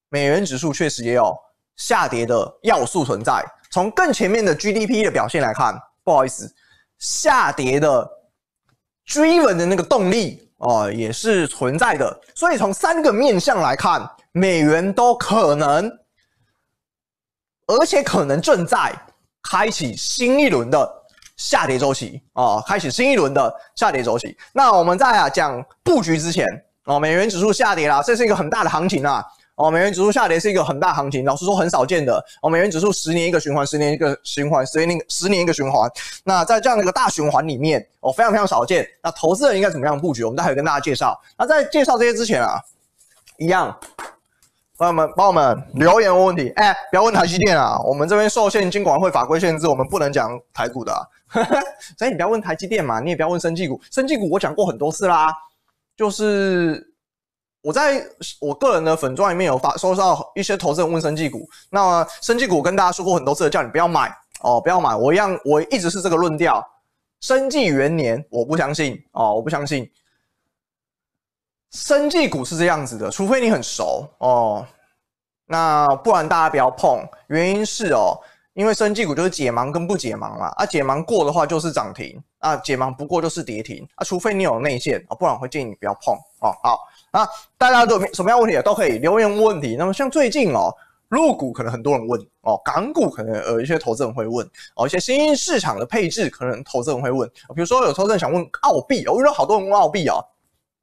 [0.10, 1.36] 美元指数确实也有
[1.75, 3.43] 下跌的要素存在。
[3.71, 6.53] 从更前面的 GDP 的表现来看，不好意思，
[6.97, 8.10] 下跌的
[9.05, 12.21] 驱动的那个动力哦也是存在的。
[12.34, 15.91] 所以从三个面向来看，美元都可能，
[17.67, 18.93] 而且可能正在
[19.49, 20.89] 开启新一轮的
[21.38, 24.36] 下跌周期啊，开启新一轮的下跌周期。
[24.53, 26.45] 那我们在啊讲布局之前。
[26.86, 29.25] 哦，美元指数下跌啦，这是一个很大的行情啊！
[29.55, 32.23] 哦，美元指数下跌是一个很大行情，老实说很少见的。
[32.43, 35.89] 哦，美元指数十年一个循环，十年一个循环，十年十年一个循环。
[36.23, 38.88] 那在这样的一个大循环里面，哦，非常非常少见。
[39.01, 40.23] 那投资人应该怎么样布局？
[40.23, 41.19] 我们待会跟大家介绍。
[41.39, 42.60] 那在介绍这些之前啊，
[43.39, 43.75] 一样，
[44.77, 46.49] 朋友们帮我们留言问问题。
[46.57, 50.99] 哎，不要问台积电啊，我们这边受限金管会法规限制，我们不能讲台股的啊。
[51.97, 53.79] 所以你不要问台积电嘛，你也不要问生技股。
[53.89, 55.33] 生技股我讲过很多次啦。
[55.95, 56.93] 就是
[57.61, 58.05] 我在
[58.41, 64.93] 我个人的粉专里面有发收到一些投资人问生技股，那生技股跟大家说过很多次，叫你不要买哦，不要买。
[64.93, 66.61] 我一样，我一直是这个论调。
[67.21, 69.89] 生技元年，我不相信哦，我不相信。
[71.75, 74.65] 生技股是这样子的，除非你很熟哦，
[75.45, 77.05] 那不然大家不要碰。
[77.27, 78.17] 原因是哦。
[78.53, 86.55] 因为生技股就是解盲跟不解盲嘛，啊解盲过的话就是涨停，啊解盲不过就是跌停，啊除非你有内线啊，不然我会建议你不要碰哦。
[86.63, 86.79] 好
[87.11, 89.75] 啊，大家都有什么样问题都可以留言问问题。
[89.77, 90.73] 那么像最近哦，
[91.09, 100.25] 入股可能很多人问哦，港股可能有一些投资人会问哦，一些新兴市场的配置可能投资人会问，比如说有投资人想问澳币，我遇到好多人问澳币哦，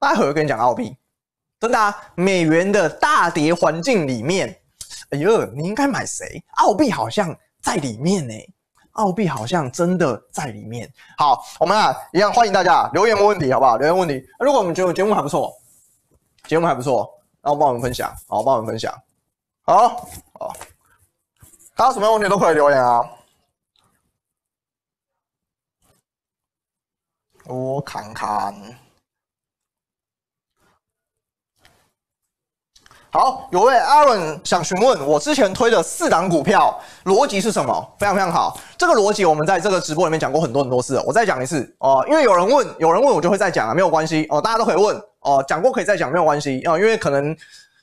[0.02, 0.96] 待会儿跟你讲澳币，
[1.60, 4.60] 真的啊，美元的大跌环境里面，
[5.10, 6.44] 哎呦，你应该买谁？
[6.56, 7.34] 澳币好像。
[7.62, 8.34] 在里面呢，
[8.94, 10.92] 澳币好像真的在里面。
[11.16, 13.76] 好，我们啊一样欢迎大家留言问问题，好不好？
[13.76, 14.20] 留言问题。
[14.40, 15.54] 如果我们觉得节目还不错，
[16.48, 17.08] 节目还不错，
[17.40, 18.92] 那我帮我们分享，好，帮我们分享。
[19.62, 19.90] 好，
[20.40, 20.52] 好，
[21.76, 23.00] 大家什么问题都可以留言啊。
[27.44, 28.81] 我看看。
[33.14, 37.94] 好，有位 Aaron 想询问我之前推的四档股票逻辑是什么？
[37.98, 47.36] 非常非常好，这个逻辑我们在这个直播里面讲过很多很多次了，我再讲一次哦、因为有人问，有人问我就会再讲啊，没有关系哦、大家都可以问哦，讲、过可以再讲，没有关系哦、呃，因为可能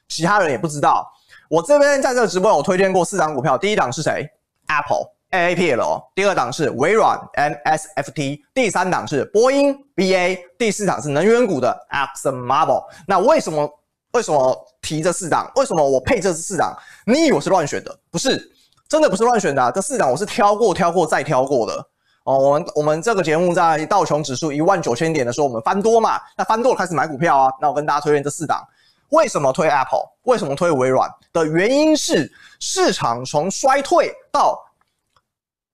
[0.07, 1.07] 其他人也不知道。
[1.47, 4.27] 我这边在这个直播有推荐过四档股票，第一档是谁
[4.67, 12.83] ？Apple A A P L，第二档是微软 M S F T，第三档是波音 B A，第四档是能源股的 Exxon Mobil。
[13.05, 13.69] 那为什么？
[14.13, 15.51] 为什么提这四档？
[15.55, 16.75] 为什么我配这四档？
[17.05, 17.99] 你以为我是乱选的？
[18.09, 18.51] 不是，
[18.87, 19.71] 真的不是乱选的。
[19.73, 21.85] 这四档我是挑过、挑过再挑过的
[22.23, 22.37] 哦。
[22.37, 26.19] 我们我们这个节目在道琼指数一万九千点的时候，我们翻多嘛？
[26.37, 27.51] 那翻多了开始买股票啊。
[27.61, 28.65] 那我跟大家推荐这四档。
[29.09, 30.03] 为什么推 Apple？
[30.23, 31.09] 为什么推微软？
[31.33, 34.57] 的原因是市场从衰退到，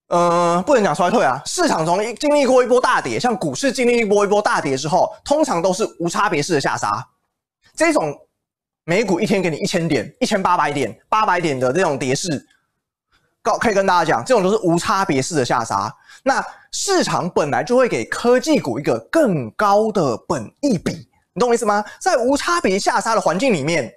[0.08, 1.42] 呃，不能讲衰退啊。
[1.46, 7.08] 市场从经历过一波大跌，像股市经历一波一波大跌之后，通常都是无差别式的下杀。
[7.76, 8.14] 这种。
[8.86, 12.48] 美股一天给你一千点、一千八百点、八百点的这种跌势，
[13.42, 15.92] 告可以跟大家讲，这种都是无差别式的下杀。
[16.24, 20.92] 那市场本来就会给科技股一个更高的本益比，
[21.34, 21.84] 你懂我意思吗？
[22.00, 23.92] 在无差别下杀的环境里面，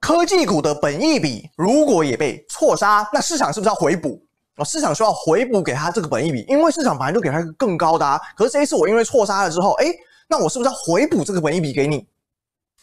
[0.00, 4.22] 科技股的本益比如果也被错杀，那市场是不是要回补？
[4.56, 8.18] 哦，市场需要回补给他这个本益比，因为市场本来就给他一个更高的啊。
[8.34, 9.94] 可是这一次我因为错杀了之后，诶，
[10.28, 12.06] 那我是不是要回补这个本益比给你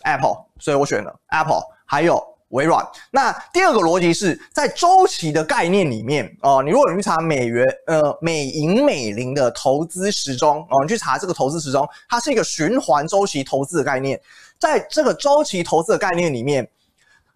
[0.03, 2.85] ？Apple，所以我选了 Apple，还有微软。
[3.11, 14.19] 那第二个逻辑是在周期的概念里面哦、你如果你去查美元呃美银美林的投资时钟哦，你去查这个投资时钟，它是一个循环周期投资的概念。
[14.59, 16.67] 在这个周期投资的概念里面，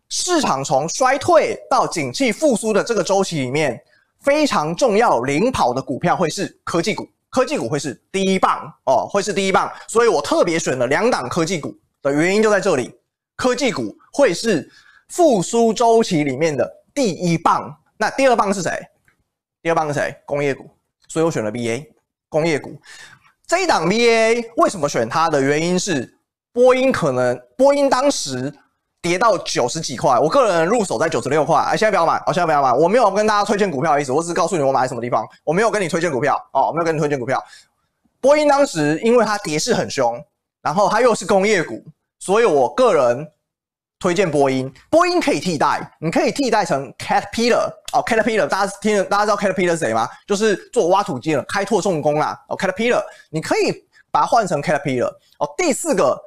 [0.10, 3.80] 市场从衰退到景气复苏的这个周期里面，
[4.22, 9.72] 非常重要领跑的股票会是科技股，科技股会是第一棒哦，会是第一棒。
[9.88, 12.94] 所以我特别选了两档科技股的原因就在这里，
[13.42, 14.70] 科技股会是
[15.10, 17.76] 复苏周期里面的第一棒。
[17.98, 18.72] 那第二棒是谁？
[19.64, 20.16] 第二棒是谁？
[20.26, 20.70] 工业股。
[21.08, 21.88] 所以我选了 BA
[22.30, 22.80] 工业股。
[23.48, 26.16] 这一档 BA 为什么选它的原因是，
[26.54, 28.54] 波音可能波音当时。
[29.04, 37.44] 跌到九十几块，我个人入手在九十六块，哎，现在不要买，我现在不要买，我没有跟大家推荐股票的意思，我只是告诉你我买什么地方，我没有跟你推荐股票哦，我没有跟你推荐股票。
[38.20, 40.24] 波音当时因为它跌势很凶，
[40.62, 41.84] 然后它又是工业股，
[42.22, 43.30] 所以我个人
[44.00, 44.74] 推荐波音。
[44.90, 50.08] 波音可以替代，你可以替代成 Caterpillar 哦，Caterpillar，大家听，大家知道 Caterpillar 是谁吗？
[50.26, 53.74] 就是做挖土机的，开拓重工啦，哦，Caterpillar，你可以
[54.10, 55.54] 把它换成 Caterpillar 哦。
[55.58, 56.18] 第四个。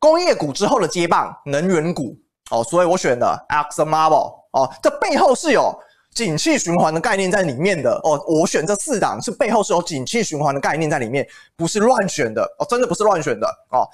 [0.00, 2.14] 工业股之后的接棒，能源股
[2.50, 5.74] 哦，所以我选的 ExxonMobil 哦，这背后是有
[6.12, 8.22] 景气循环的概念在里面的哦。
[8.28, 13.88] 我选这四档是背后是有景气循环的概念在里面，不是乱选的哦，真的不是乱选的哦。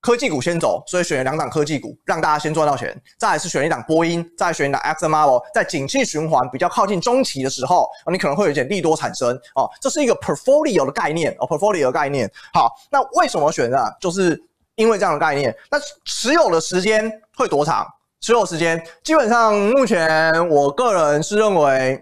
[0.00, 2.94] 科技股先走，所以选了两档科技股，让大家先赚到钱。
[3.18, 9.68] 再来是选一档波音，再选一档 ExxonMobil，在景气循环比较靠近中期的时候，你可能会有一点利多产生哦。
[9.80, 12.30] 这是一个 portfolio 的概念哦，portfolio 的概念。
[12.52, 13.78] 好，那为什么选呢？
[14.00, 14.42] 就是。
[14.78, 17.84] 因为这样的概念，那持有的时间会多长？
[18.20, 22.00] 持有时间基本上，目前我个人是认为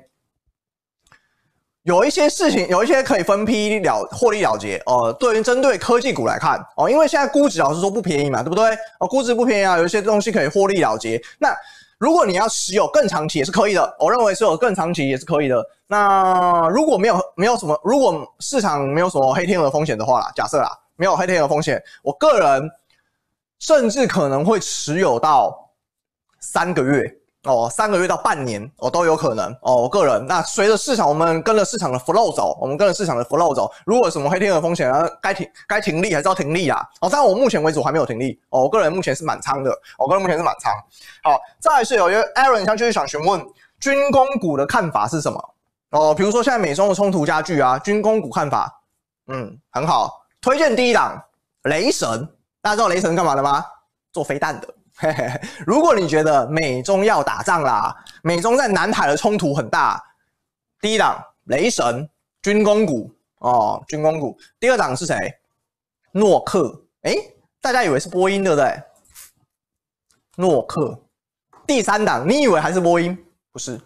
[1.87, 4.77] 有一些事情，有一些可以分批了获利了结。
[4.87, 8.77] 呃，对于针对科技股来看，哦，因为现在估值老实说不便宜嘛，对不对？
[8.99, 11.23] 哦，估值不便宜啊，有一些东西可以获利了结。
[11.39, 11.55] 那
[11.99, 15.65] 如果你要持有更长期也是可以的，我认为持有更长期也是可以的。
[15.87, 20.69] 那如果没有没有什么，如果市场没有什么黑天鹅风险的话啦，假设啦。
[20.99, 22.71] 没有黑天鹅风险，我个人
[23.59, 25.71] 甚至可能会持有到
[26.41, 27.17] 三个月
[27.47, 29.77] 哦，三个月到半年哦都有可能哦。
[29.77, 33.71] 我个人那随着市场，我们跟着市场的 flow 走，我们跟着市场的 flow 走。
[33.85, 36.85] 如果有什么黑天鹅风险啊，该停该停利还是要停利啊。
[37.01, 38.63] 哦，但我目前为止我还没有停利哦。
[38.63, 40.73] 我个人目前是满仓的，我个人目前是满仓。
[41.23, 43.41] 好，再来是有一个 Aaron，他就是想询问
[43.79, 45.55] 军工股的看法是什么
[45.91, 46.15] 哦？
[46.15, 48.83] 比如说现在美中的冲突加剧啊，军工股看法
[49.29, 50.27] 嗯很好。
[50.41, 51.21] 推荐第一档
[51.63, 52.29] 雷神，
[52.61, 53.65] 大家知道雷神干嘛的吗？
[54.13, 54.69] 做飞弹的。
[54.99, 55.41] 嘿嘿嘿。
[55.67, 60.03] 如果你觉得美中要打仗啦，美中在南海的冲突很大，
[60.81, 62.09] 第一档雷神
[62.43, 64.37] 军工股哦，军工股。
[64.59, 65.15] 第二档是谁？
[66.13, 66.83] 诺克。
[67.03, 67.17] 诶，
[67.61, 68.83] 大家以为是波音对不对？
[70.37, 70.99] 诺克。
[71.67, 73.17] 第三档，你以为还是波音？
[73.53, 73.81] 不是，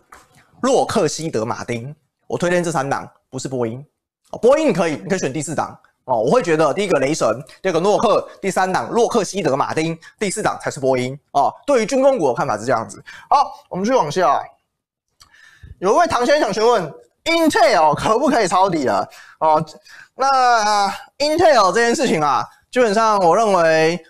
[0.62, 1.94] 洛克希德马丁。
[2.26, 3.84] 我推荐这三档，不是波音。
[4.40, 5.76] 波音你可以，你可以选第四档。
[6.10, 11.54] 哦，我会觉得第一个雷神，第二个诺克，第三档洛克希德马丁，第四档才是波音哦。
[11.64, 13.00] 对于军工股的看法是这样子。
[13.28, 14.42] 好，我们继续往下。
[15.78, 16.92] 有一位唐先生想询问
[17.26, 19.08] ，Intel 可不可以抄底了？
[19.38, 19.64] 哦，
[20.16, 24.04] 那 Intel 这件事情啊，基本上我认为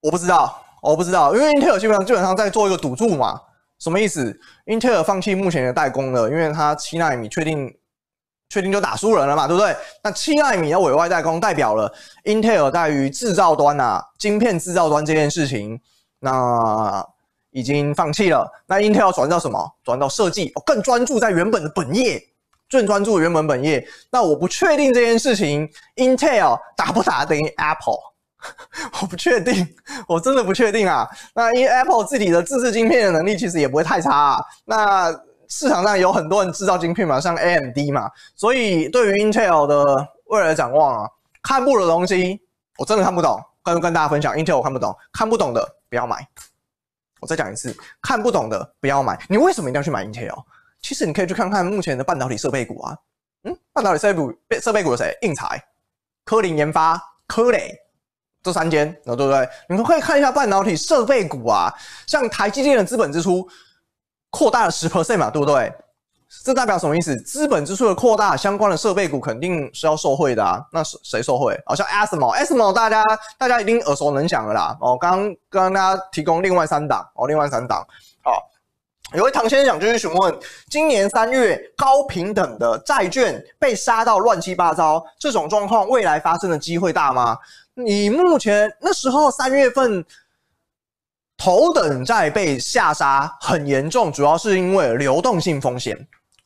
[0.00, 3.38] 我不知道，我不知道，因为 Intel 基本上基本上在做一个赌注嘛。
[3.78, 7.76] 什么意思？Intel 放弃目前的代工了，因为它七纳米确定。
[8.48, 9.76] 确定就打输人了嘛，对不对？
[10.02, 11.92] 那七纳米要委外代工，代表了
[12.24, 15.80] Intel 在于制造端啊，晶片制造端这件事情，
[16.20, 17.04] 那
[17.50, 18.48] 已经放弃了。
[18.66, 19.72] 那 Intel 转到什么？
[19.82, 22.22] 转到设计，更专注在原本的本业，
[22.70, 23.86] 更专注原本本业。
[24.10, 27.98] 那我不确定这件事情，Intel 打不打得赢 Apple？
[29.00, 29.66] 我不确定，
[30.06, 31.08] 我真的不确定啊。
[31.34, 34.44] 那因为 Apple 自己的自制晶片的能力其实也不会太差啊。
[34.64, 35.10] 那
[35.48, 41.10] 市场上有很多人制造晶片嘛，像 AMD 嘛，所以对于 Intel 的未来展望啊，
[41.42, 42.40] 看不懂的东西，
[42.78, 43.40] 我真的看不懂。
[43.64, 46.24] 跟跟大家分享，Intel 我看不懂，看不懂的不要买。
[47.18, 49.18] 我再讲一次，看不懂的不要买。
[49.28, 50.40] 你为什么一定要去买 Intel？
[50.80, 52.96] 其实你可以去看看目前的半导体设备股啊，
[53.42, 55.12] 嗯，半导体设备股设备股有谁？
[55.22, 55.60] 应材、
[56.24, 57.74] 科林研发、科磊
[58.40, 59.48] 这三间，对不对？
[59.68, 61.74] 你们可以看一下半导体设备股啊，
[62.06, 63.48] 像台积电的资本支出。
[64.30, 65.72] 扩大了十 percent 嘛，对不对？
[66.44, 67.14] 这代表什么意思？
[67.22, 70.60] 资本支出的扩大，相关的设备股肯定是要受惠的啊。
[70.72, 71.56] 那谁谁受惠？
[71.64, 73.02] 好像 ASML，ASML 大家
[73.38, 74.76] 大家一定耳熟能详了啦。
[74.80, 77.86] 哦，刚刚刚大家提供另外三档哦，另外三档。
[78.22, 78.42] 好，
[79.14, 80.36] 有位唐先生想继续询问：
[80.68, 87.38] 今年三月高平等的债券被杀到乱七八糟，这种状况未来发生的机会大吗？
[87.74, 90.04] 你目前那时候三月份。
[91.36, 95.96] 头等债被下杀很严重，主要是因为流动性风险。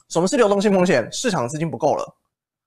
[0.08, 1.08] 什么是流动性风险？
[1.12, 2.16] 市场资金不够了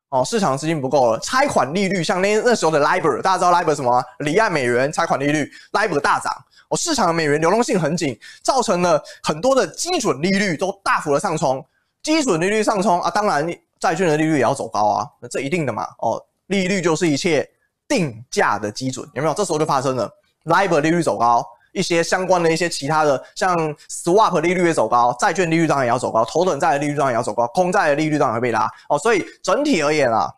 [0.10, 1.20] 哦，市场资金不够了。
[1.20, 4.02] 拆款利率像那那时候的 LIBOR，大家知道 LIBOR 什么？
[4.20, 6.32] 离岸美元拆款利率 LIBOR 大涨
[6.70, 11.64] 哦，市场的美元流动性很紧，造成了很多的基准利率都大幅的上冲。
[12.02, 13.46] 基准利率上冲啊，当然
[13.80, 15.86] 债券的利率也要走高啊，那这一定的嘛。
[16.00, 17.46] 哦，利率就是一切
[17.88, 19.34] 定价的基准，有没有？
[19.34, 20.10] 这时候就发生了
[20.46, 21.46] ，LIBOR 利率走高。
[21.74, 23.54] 一些相关的一些其他的，像
[23.90, 28.98] swap 利率也走高，债券利率当然也要走高，头等债的利率当然也要走高，空债的利率当然会被拉哦。
[28.98, 30.32] 所以整体而言啊，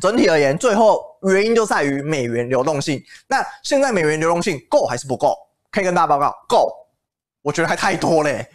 [0.00, 3.02] 整体而言，最后原因就在于美元流动性。
[3.26, 5.34] 那现在美元流动性够还是不够？
[5.70, 6.72] 可以跟大家报告，够。
[7.42, 8.46] 我觉得还太多嘞，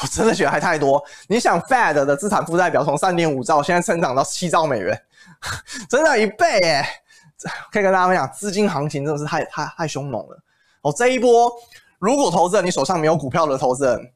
[0.00, 1.02] 我真的觉得还太多。
[1.28, 4.98] 你想，Fed 的资产负债表从三点五兆现在增长到七兆美元，
[5.90, 6.84] 增长一倍诶。
[7.72, 10.38] 可以跟大家分享，资金行情真的是太太太凶猛了。
[10.82, 11.52] 哦，这一波，
[11.98, 14.12] 如果投资人你手上没有股票的投资人，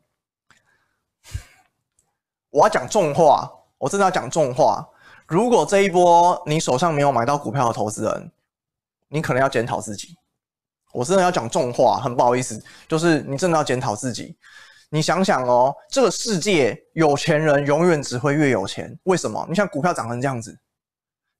[2.51, 4.87] 我要讲重话，我真的要讲重话。
[5.27, 8.33] 如果这一波你手上没有买到股票的投资人，
[9.09, 10.17] 你可能要检讨自己。
[10.93, 14.37] 我真的要讲重话，很不好意思，就是你真的要检讨自己。
[14.89, 19.45] 你想想哦，这个世界有钱人永远只会越有钱，为什么？
[19.49, 20.59] 你像股票涨成这样子。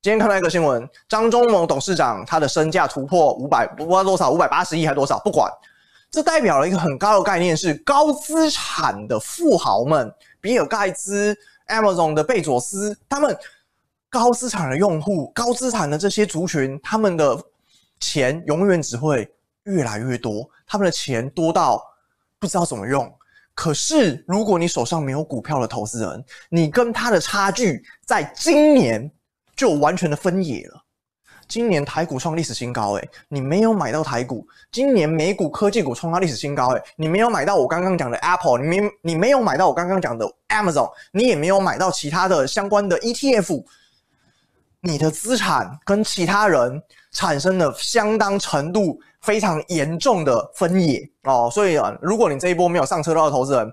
[0.07, 5.53] 今天看到一个新闻，张忠谋董事长他的身价突破五百，不知道多少，五百八十亿还多少，不管，
[6.13, 10.09] 这代表了一个很高的概念，是高资产的富豪们，
[10.41, 11.37] 比尔盖茨、
[11.67, 13.37] Amazon 的贝佐斯，他们
[14.09, 17.37] 高资产的用户，高资产的这些族群，他们的
[17.99, 19.29] 钱永远只会
[19.65, 21.83] 越来越多，他们的钱多到
[22.39, 23.13] 不知道怎么用。
[23.57, 29.11] 可是，如果你手上没有股票的投资人，你跟他的差距在今年。
[29.57, 30.83] 就完全的分野了。
[31.49, 34.47] 今年台股创历史新高，诶，你没有买到台股。
[34.73, 43.65] 今年美股科技股创下历史新高，诶，你没有买到我刚刚讲的 Apple，你没你没有买到我刚刚讲的 Amazon，你也没有买到其他的相关的 ETF。
[44.81, 46.83] 你的资产跟其他人
[47.13, 51.49] 产生了相当程度非常严重的分野哦。
[51.53, 53.73] 所以啊，如果你这一波没有上车到的投资人，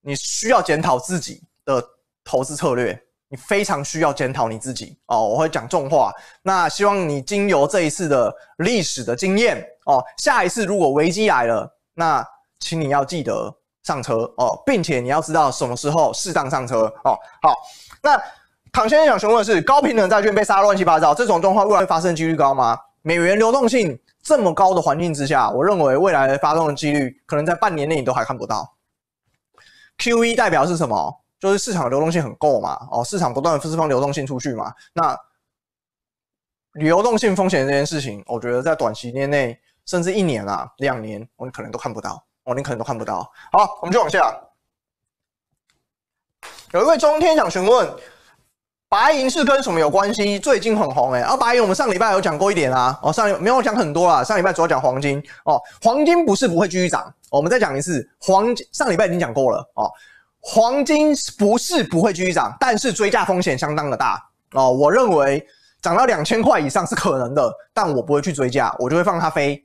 [0.00, 1.82] 你需要检讨自己的
[2.24, 3.05] 投资策略。
[3.36, 6.12] 非常需要检讨你自己哦，我会讲重话。
[6.42, 12.26] 那希望你经由这一次的历史的经验哦，下一次如果危机来了，那
[12.60, 17.16] 请你要记得上车哦，并且你要知道什么时候适当上车哦。
[17.42, 17.54] 好，
[18.02, 18.20] 那
[18.72, 22.78] 唐先生想询问的是，高评等债券被杀乱七八糟，这种状况未来会发生几率高吗？
[23.02, 28.74] 美元流动性这么高的环境之下，我认为未来发动的几率可能在半年内你都还看不到。
[29.98, 31.22] QE 代表是什么？
[31.46, 35.16] 就是市场流动性很够嘛，哦，市场不断释放流动性出去嘛，那
[36.72, 43.22] 流动性风险这件事情，我觉得在短期间内，甚至一年啊、两年，我们可能都看不到，哦，你可能都看不到。
[43.52, 44.36] 好，我们就往下。
[46.72, 47.88] 有一位中天想询问，
[48.88, 50.38] 白银是跟什么有关系？
[50.38, 59.90] 最近很红诶、欸，啊，白银我们上礼拜有讲过一点啊，哦，上没有讲很多啦，上礼拜主要讲黄金哦，黄金不是不会继续涨，我们再讲一次，黄金上礼拜已经讲过了哦。
[60.48, 64.70] 黄金不是不会继续涨，但是追价风险相当的大哦。
[64.70, 65.44] 我认为
[65.82, 69.60] 涨到两千块以上是可能的，但我不会去追价，我就会放它飞。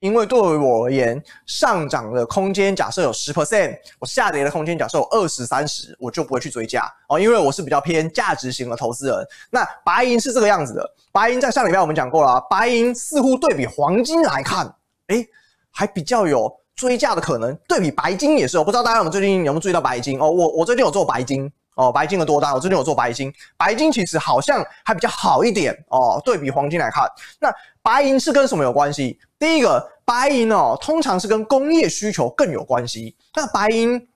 [0.00, 7.18] 因为对于我而言，上涨的空间假设有十 percent，我下跌的空间假设有二十三十，我就不会去追价哦。
[7.18, 9.26] 因为我是比较偏价值型的投资人。
[9.48, 14.70] 那白银是这个样子的，白银在上礼拜我们讲过了，白银似乎对比黄金来看，
[15.06, 15.26] 诶，
[15.70, 16.54] 还比较有。
[16.74, 20.30] 追价的可能，对比白金也是，我不知道大家有没有最近有没有注意到白金哦？
[20.30, 27.08] 我我最近有做白金哦，白金的多单，我最近有做白金，白金其实好像还比较好一点哦，对比黄金来看，
[27.40, 27.52] 那
[27.82, 29.18] 白银是跟什么有关系？
[29.38, 33.16] 第一个，白银哦，通常是跟工业需求更有关系。
[33.34, 34.08] 那白银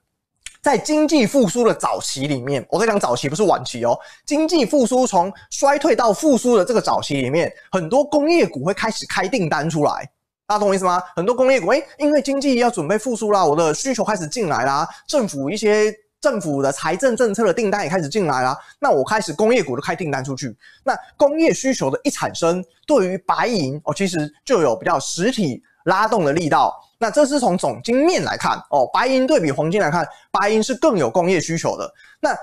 [0.61, 10.11] 在经济复苏的早期里面，我在讲早期不是晚期哦，经济复苏从衰退到复苏的这个早期里面，很多工业股会开始开订单出来。
[10.49, 11.03] 大家懂我意思吗？
[11.15, 26.75] 很多工业股，诶，因为经济要准备复苏啦，我的需求开始进来啦，政府一些政府的财政政策的订单也开始进来啦，那我开始工业股都开订单出去，那工业需求的一产生，对于白银哦，其实就有比较实体拉动的力道。
[26.99, 31.93] 那这是从总经面来看哦，白银对比黄金来看，白银是更有工业需求的。
[32.21, 32.35] 那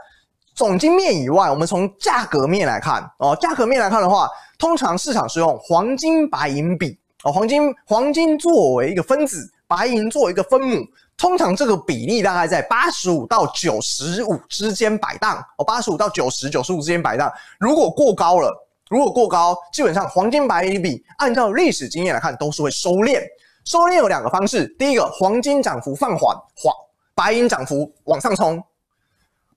[0.53, 4.30] 总经面以外，我们从价格面来看哦，价格面来看的话，
[4.60, 6.99] 通常市场是用黄金白银比。
[7.24, 10.86] 哦，黄金黄金作为一个分子，白银作为一个分母，
[11.18, 15.43] 通常这个比例大概在八十五到九十五之间摆荡。
[15.57, 17.32] 哦，八十五到九十九十五之间摆荡。
[17.59, 18.53] 如果过高了，
[18.89, 23.24] 如果过高，基本上黄金白银比按照历史经验来看都是会收敛。
[23.63, 26.72] 收敛有两个方式，第一个黄金涨幅放缓，黄
[27.16, 28.63] 白银涨幅往上冲。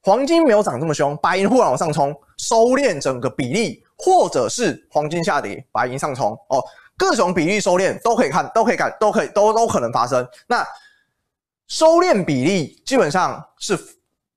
[0.00, 6.32] 黄金没有涨这么凶，白银忽然往上冲，收敛整个比例，或者是黄金下跌，白银上冲。
[6.48, 6.64] 哦。
[6.98, 10.28] 各种比例收敛都可以看，都可以看，都可以都都可能发生。
[10.48, 10.66] 那
[11.68, 13.78] 收敛比例基本上是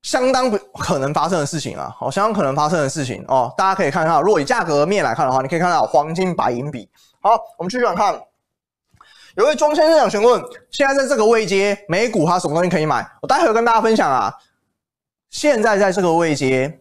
[0.03, 3.51] 相当不可能发生的事情啊，好，相当可能发生的事情哦。
[3.57, 6.87] 大家可以看到，如果以价格面来看的话，你可以看到黄金白银比。
[7.21, 8.21] 好，我们继续往看。
[9.35, 13.09] 有位庄先生想询问，现在在这个位阶，美股它什么东西可以买？
[13.21, 14.31] 我待会儿跟大家分享啊。
[15.29, 16.80] 现在在这个位阶。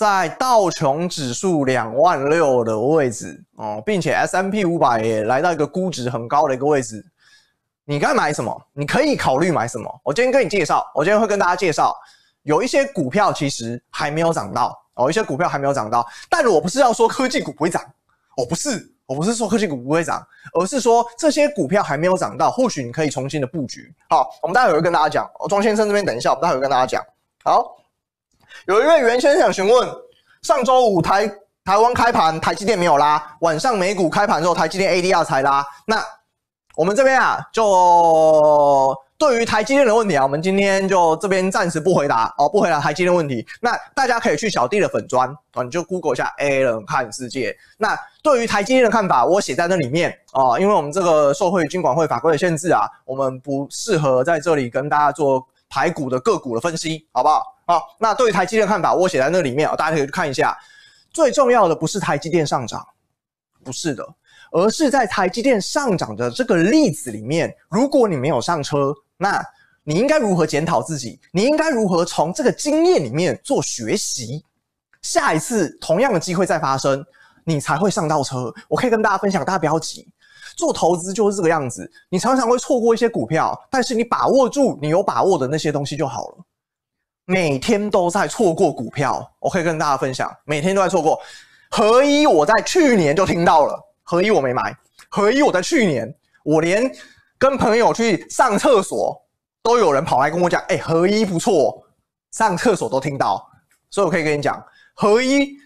[0.00, 7.04] 在道琼指数两万六的位置哦，并且 S M P 五百也来到一个估值很高的一个位置，
[7.84, 8.50] 你该买什么？
[8.72, 10.00] 你可以考虑买什么？
[10.02, 11.94] 我今天跟你介绍，我今天会跟大家介绍，
[12.44, 17.84] 有一些股票其实还没有涨到哦，一些股票还没有涨到，但我不是要说科技股不会涨，
[18.38, 20.26] 我不是，我不是说科技股不会涨，
[20.58, 23.94] 而是说这些股票还没有涨到，或许你可以重新的布局。
[24.08, 27.04] 好，我们待会儿会跟大家讲，庄先生这边等一下，我待会儿会跟大家讲。
[27.44, 27.76] 好。
[28.66, 29.88] 有一位原先想询问：
[30.42, 31.26] 上周五台
[31.64, 35.64] 台湾开盘，台积电没有拉，晚上美股开盘之后，台积电 ADR 才拉。
[35.86, 36.02] 那
[36.76, 43.46] 我们这边啊，就对于台积电的问题啊，我们今天就这边暂时不回答哦，不回答台积电问题。
[43.60, 47.54] 那大家可以去小弟的粉专啊，你就 Google 一下 Alan 看世界。
[47.76, 57.42] 那对于台积电的看法，我写在那里面啊，因为我们这个受惠于金管会法规的限制啊，我们不适合在这里跟大家做台股的个股的分析，好不好？
[57.66, 60.54] 好，那对于台积电的看法，我写在那里面啊，大家可以去看一下。
[61.12, 62.86] 最重要的不是台积电上涨，
[63.64, 64.06] 不是的，
[64.52, 69.42] 而是在台积电上涨的这个例子里面，如果你没有上车，那
[69.82, 71.20] 你应该如何检讨自己？
[71.32, 74.44] 你应该如何从这个经验里面做学习？
[75.02, 77.04] 下一次同样的机会再发生，
[77.44, 78.52] 你才会上到车。
[78.68, 80.06] 我可以跟大家分享，大家不要急，
[80.56, 81.90] 做投资就是这个样子。
[82.08, 86.38] 你常常会错过一些股票，但是你把握住你有把握的那些东西就好了。
[87.26, 91.20] 每天都在错过股票，我可以跟大家分享，每天都在错过。
[91.70, 94.76] 合一我在去年就听到了，合一我没买，
[95.08, 96.12] 合一我在去年，
[96.44, 96.90] 我连
[97.38, 99.16] 跟朋友去上厕所
[99.62, 101.80] 都有人跑来跟我讲，哎、合一不错，
[102.32, 103.48] 上厕所都听到，
[103.90, 104.60] 所以我可以跟你讲，
[104.94, 105.56] 合一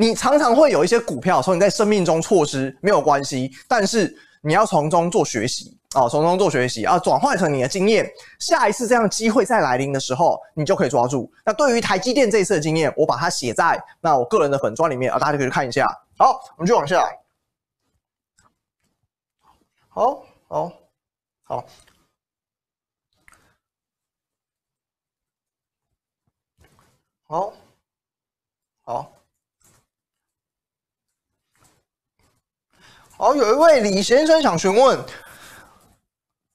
[0.00, 5.76] 你常常会有一些股票从你在生命中错失没有关系，但是你要从中做学习。
[5.90, 11.30] 啊，从中做学习啊，转换成你的经验，下一次这样机会再来临的时候，你就可以抓住。
[11.44, 15.86] 那对于台积电这一次的经验，我把它写在那我个人的粉专里面啊，大家可以去看一下。
[16.16, 17.02] 好，我们就往下。
[19.88, 20.72] 好，好，
[21.42, 21.64] 好，
[27.26, 27.52] 好，
[28.82, 29.12] 好，
[33.20, 34.98] 好，有一位李先生想询问。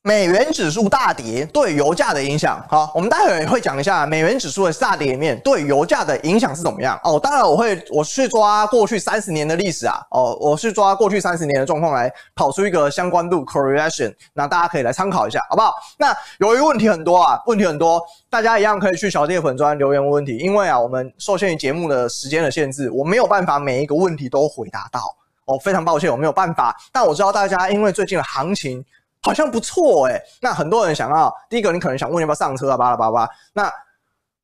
[0.01, 7.19] 美元指数大跌对油价的影响，好，我们待会会讲一下美元指数的大跌里面对油价的影响是怎么样哦。
[7.19, 15.71] 当然我会我去抓过去三十年的历史啊，哦，我去抓过去三十年的状况来跑出一个相关度 correlation，那大家可以来参考一下，好不好？
[15.99, 25.01] 那由于问题很多啊，问题很多，大家一样可以去小弟粉专留言问问题，因为啊，我们受限于节目的时间的限制，我没有办法每一个问题都回答到，
[25.45, 26.75] 哦，非常抱歉，我没有办法。
[26.91, 28.83] 但我知道大家因为最近的行情。
[29.21, 33.27] 好像不错诶，那很多人想要，第一个你可能想问要不要上车啊，巴拉巴拉。
[33.53, 33.73] 那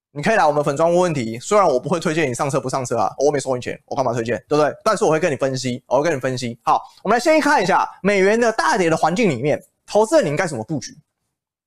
[0.09, 4.75] 你可以来我们粉专问问题，虽然我不会推荐你上车不上车啊，我没收你钱，我干嘛推荐，对不对？
[4.83, 6.59] 但是我会跟你分析，我会跟你分析。
[6.63, 10.97] 好，我们来先看一下美元的大跌的环境里面，投资人你应该怎么布局？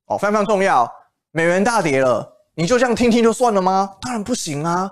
[0.07, 0.93] 哦，非常非常重要。
[1.30, 3.95] 美元大跌了，你就这样听听就算了吗？
[4.01, 4.91] 当然不行啊！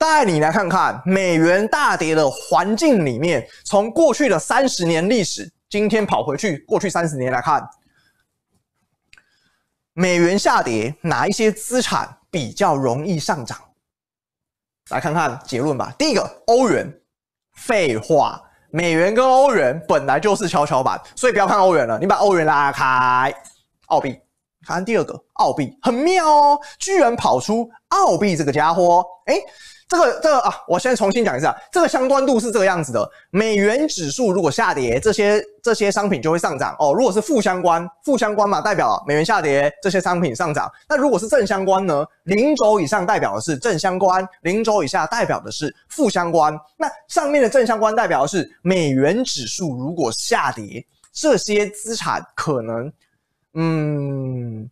[0.00, 5.52] 带你来看看美元大跌的环境里面，从过去的三十年历史。
[5.68, 7.62] 今天跑回去，过去三十年来看，
[9.92, 13.58] 美元下跌，哪一些资产比较容易上涨？
[14.88, 15.94] 来看看结论吧。
[15.98, 16.90] 第一个，欧元。
[17.52, 18.40] 废话，
[18.70, 21.98] 美元跟欧元本来就是跷跷板，所以不要看欧元了。
[21.98, 23.34] 你把欧元拉开，
[23.88, 24.18] 澳币。
[24.66, 29.42] 看第二个，澳币很妙哦，居然跑出澳币这个家伙，诶
[29.90, 33.10] 这个这个啊，我先重新讲一下，这个相关度是这个样子的。
[33.30, 36.94] 美元指数如果下跌，这些这些商品就会上涨哦。
[36.94, 40.70] 如果是负相关，负相关嘛，代表美元下跌，这些商品上涨。
[40.88, 42.06] 那如果是正相关呢？
[42.22, 46.56] 零轴以上代表的是正相关，零轴以下代表的是负相关。
[46.76, 52.92] 那上面的正相关代表的是美元指数如果下跌，这些资产可能，
[53.54, 54.70] 嗯。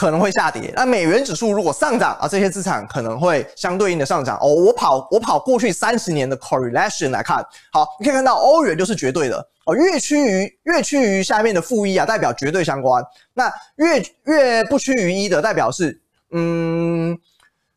[0.00, 4.48] 可能会下跌，那美元指数如果上涨啊，这些资产可能会相对应的上涨哦。
[4.48, 13.04] 我跑我跑过去三十年的 correlation 来看，好，你可以看到欧元就是绝对的哦，越趋于越趋于下面的负一啊，代表绝对相关。
[13.34, 17.14] 那越越不趋于一的，代表是嗯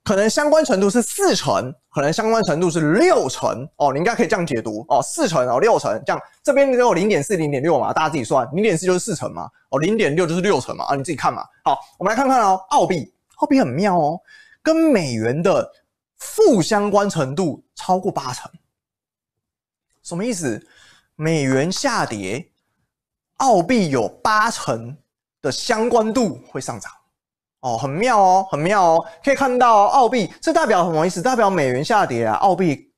[0.03, 3.67] 可能相关程度是四成，可能相关程度是六成。
[3.77, 4.85] 哦，你应该可以这样解读。
[4.89, 5.91] 哦，四成哦，六成。
[6.05, 11.45] 这样，这边只有零点四、零点六嘛，大家自己算，零点四就是四成嘛，哦，零点六就是六成嘛，啊，你自己看嘛。
[11.63, 14.19] 好，我们来看看哦，澳币，澳币很妙哦，
[14.61, 15.71] 跟美元的
[16.17, 18.51] 负相关程度超过八成，
[20.01, 20.61] 什么意思？
[21.15, 22.51] 美元下跌，
[23.37, 24.97] 澳币有八成
[25.41, 26.91] 的相关度会上涨。
[27.63, 31.21] 哦，很妙哦，很妙哦，可以看到澳币，这代表什么意思？
[31.21, 32.91] 代表美元下跌啊，澳币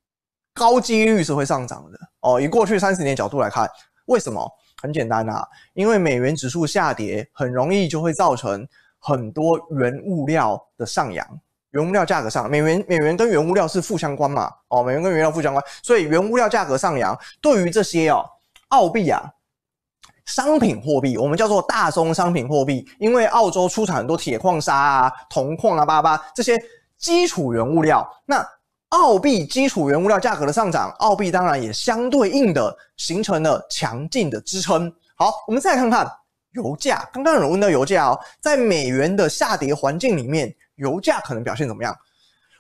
[0.55, 2.41] 高几率是会上涨的哦。
[2.41, 3.70] 以过去三十年角度来看，
[4.07, 4.51] 为什么？
[4.82, 8.68] 很简单啊，因为美元指数下跌，很容易就会造成
[8.99, 11.26] 很多原物料的上扬，
[11.70, 14.51] 原物料价格上，美元美元跟原物料是负相关嘛？
[14.70, 18.26] 哦，美元跟原料负相关，所以原物料价格上扬，对于这些哦，
[18.70, 19.22] 澳币啊。
[20.26, 26.58] 商品货币，我们叫做大宗商品货币，因为澳洲出产很多铁矿砂啊、铜矿啊、巴巴这些
[26.98, 28.08] 基础原物料。
[28.26, 28.46] 那
[28.90, 34.92] 澳币基础原物料价格的上涨，澳币当然也相对应的形成了强劲的支撑。
[35.16, 36.10] 好，我们再来看看
[36.52, 37.08] 油价。
[37.12, 41.96] 刚刚有问到油价哦，在美元的下跌环境里面，油价可能表现怎么样？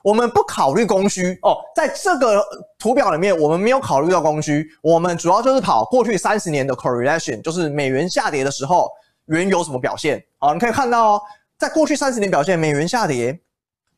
[0.05, 2.45] 我们不考虑供需哦，在这个
[2.77, 8.87] 图表里面，我们没有考虑到供需，我们主要就是跑过去三十年的 correlation，就是美元下跌的时候，
[9.25, 10.23] 原油什么表现？
[10.37, 11.21] 好，你可以看到哦，
[11.57, 13.39] 在过去三十年表现，美元下跌，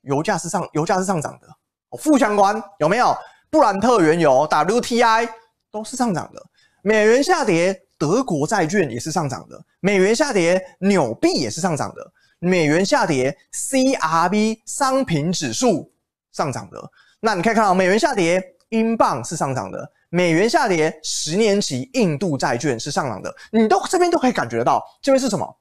[0.04, 3.14] 油价是上，油价是上涨的，负相关有没有？
[3.50, 5.28] 布兰特原油 WTI
[5.70, 6.42] 都是上涨的，
[6.84, 15.92] 美元下跌，德国债券也是上涨的，美元下跌，纽币也是上涨的，美元下跌，CRB 商品指数。
[16.38, 16.80] 上涨的，
[17.20, 19.80] 那你可以看到美元下跌，英镑是上涨的；
[20.10, 23.36] 美元下跌，十年期印度债券是上涨的。
[23.52, 25.58] 你都这边都可以感觉得到，这边是什么？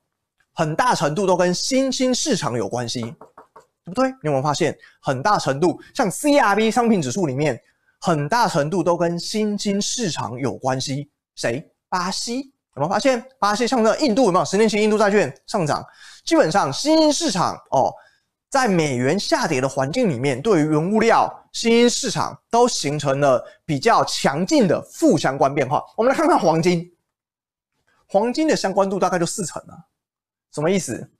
[0.52, 4.10] 很大程度都跟新兴市场有关系，对不对？
[4.10, 7.58] 你有没有发现，很大程度像 CRB 商品指数里面，
[7.98, 11.10] 很大程度都跟新兴市场有关系。
[11.36, 11.66] 谁？
[11.88, 12.52] 巴西？
[12.74, 13.24] 有没有发现？
[13.38, 14.44] 巴西像这印度有没有？
[14.44, 15.82] 十年期印度债券上涨，
[16.26, 17.90] 基本上新兴市场哦。
[18.48, 25.82] 在美元下跌的环境里面，对于原物料、新兴市场都形成了比较强劲的负相关变化。
[25.96, 26.90] 我们来看看黄金，
[28.06, 29.88] 黄金的相关度大概就四成了。
[30.52, 31.10] 什么意思？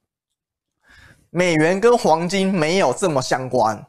[1.31, 3.85] 美元跟黄金没有这么相关。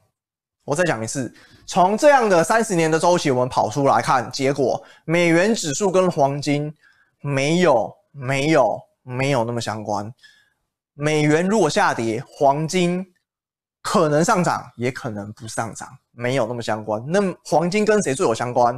[0.66, 1.34] 我再讲一次，
[1.66, 6.74] 从这样的三十年的周期，我们跑出来看，结果美元指数跟黄金
[7.22, 10.12] 没有、没有、没有那么相关。
[10.96, 13.06] 美元如果下跌，黄金。
[13.90, 17.02] 可能上涨，也可能不上涨，没有那么相关。
[17.08, 18.78] 那黄金跟谁最有相关？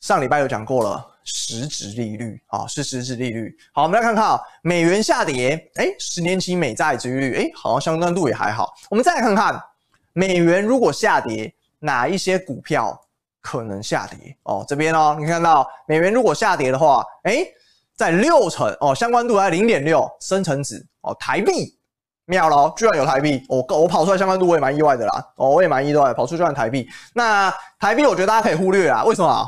[0.00, 3.54] 上礼拜有讲过了，实质利率啊，是实质利率。
[3.74, 8.72] 好，我们来看看啊，美元下跌，诶、十年期美债殖利率，诶、好像相关度也还好。
[8.88, 9.62] 我们再来看看，
[10.14, 12.98] 美元如果下跌，哪一些股票
[13.42, 14.34] 可能下跌？
[14.44, 17.46] 哦，这边哦，你看到美元如果下跌的话，诶、
[17.94, 21.78] 在六成哦，相关度在零点六，深成指哦，台币。
[22.30, 26.88] 妙了，居然有台币，我我跑出来相关度我也蛮意外的啦，哦，我也蛮意外，跑出居然台币。
[27.12, 29.46] 那台币我觉得大家可以忽略啊，为什么？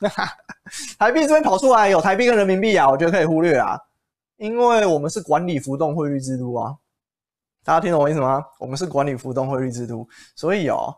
[0.98, 3.76] 台币这边跑出来有台币跟人民币啊，我觉得可以忽略啊，
[4.36, 6.72] 因为我们是管理浮动汇率制度啊，
[7.64, 8.44] 大家听懂我意思吗？
[8.60, 10.06] 我们是管理浮动汇率制度，
[10.36, 10.94] 所以哦，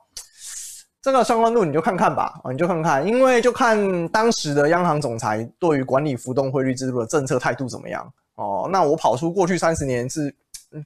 [1.00, 8.68] 这个相关度你就看看吧，哦你就看看，因为就看当时的央行总裁对于管理浮动汇率制度的政策态度怎么样哦。
[8.70, 10.34] 那我跑出过去三十年是。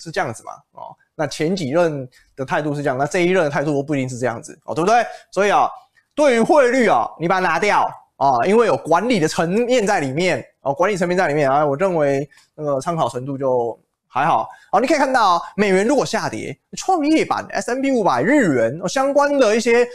[0.00, 0.52] 是这样子嘛？
[0.72, 5.04] 哦，那前几任的态度是这样，那这一任的态度都不一定是这样子哦，对不对？
[5.30, 5.68] 所以啊，
[6.14, 13.78] 对于汇率啊，你把它拿掉啊，因为有管理的层面在里面哦，管理层面在里面啊，我认为那个参考程度就
[14.08, 14.48] 还好。
[14.72, 19.86] 好，你可以看到，美元如果下跌，创业板 S&P 500日元哦相关的一些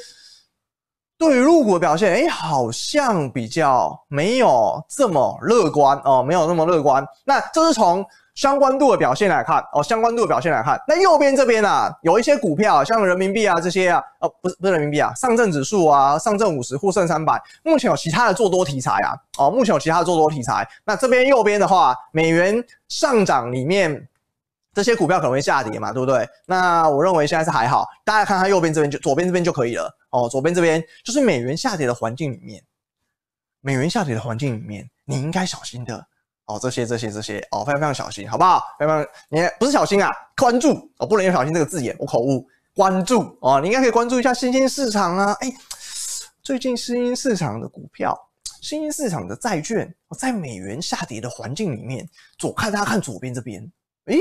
[1.17, 7.05] 对于入股的表现，哎，好像比较没有这么乐观哦，没有那么乐观。
[7.25, 8.05] 那这是从。
[8.39, 20.65] 相关度的表现来看，哦，相关度的表现来看，那右边这边啊，有一些股票，像人民币啊这些啊，哦，不是不是人民币啊，上证指数啊，上证五十、沪深三百，目前有其他的做多题材啊，哦，目前有其他的做多题材。
[20.85, 24.07] 那这边右边的话，美元上涨里面，
[24.73, 26.25] 这些股票可能会下跌嘛，对不对？
[26.45, 32.63] 那我认为现在是还好，大家看看右边这边就左边这边就可以了，哦，左边这边就是美元下跌的环境里面，
[33.59, 36.07] 美元下跌的环境里面，你应该小心的。
[36.49, 38.61] 哦，这些这些这些哦，非常非常小心，好不好？
[38.79, 42.45] 非常，你不是小心啊，关注哦，不能用小心这个字眼，我口误。
[42.75, 45.51] 关注哦，你应该可以关注一下新兴市场啊，哎，
[46.41, 48.17] 最近新兴市场的股票、
[48.61, 53.61] 新兴市场的债券，在美元下跌的环境里面，左看大家看左边这边，
[54.05, 54.17] 诶，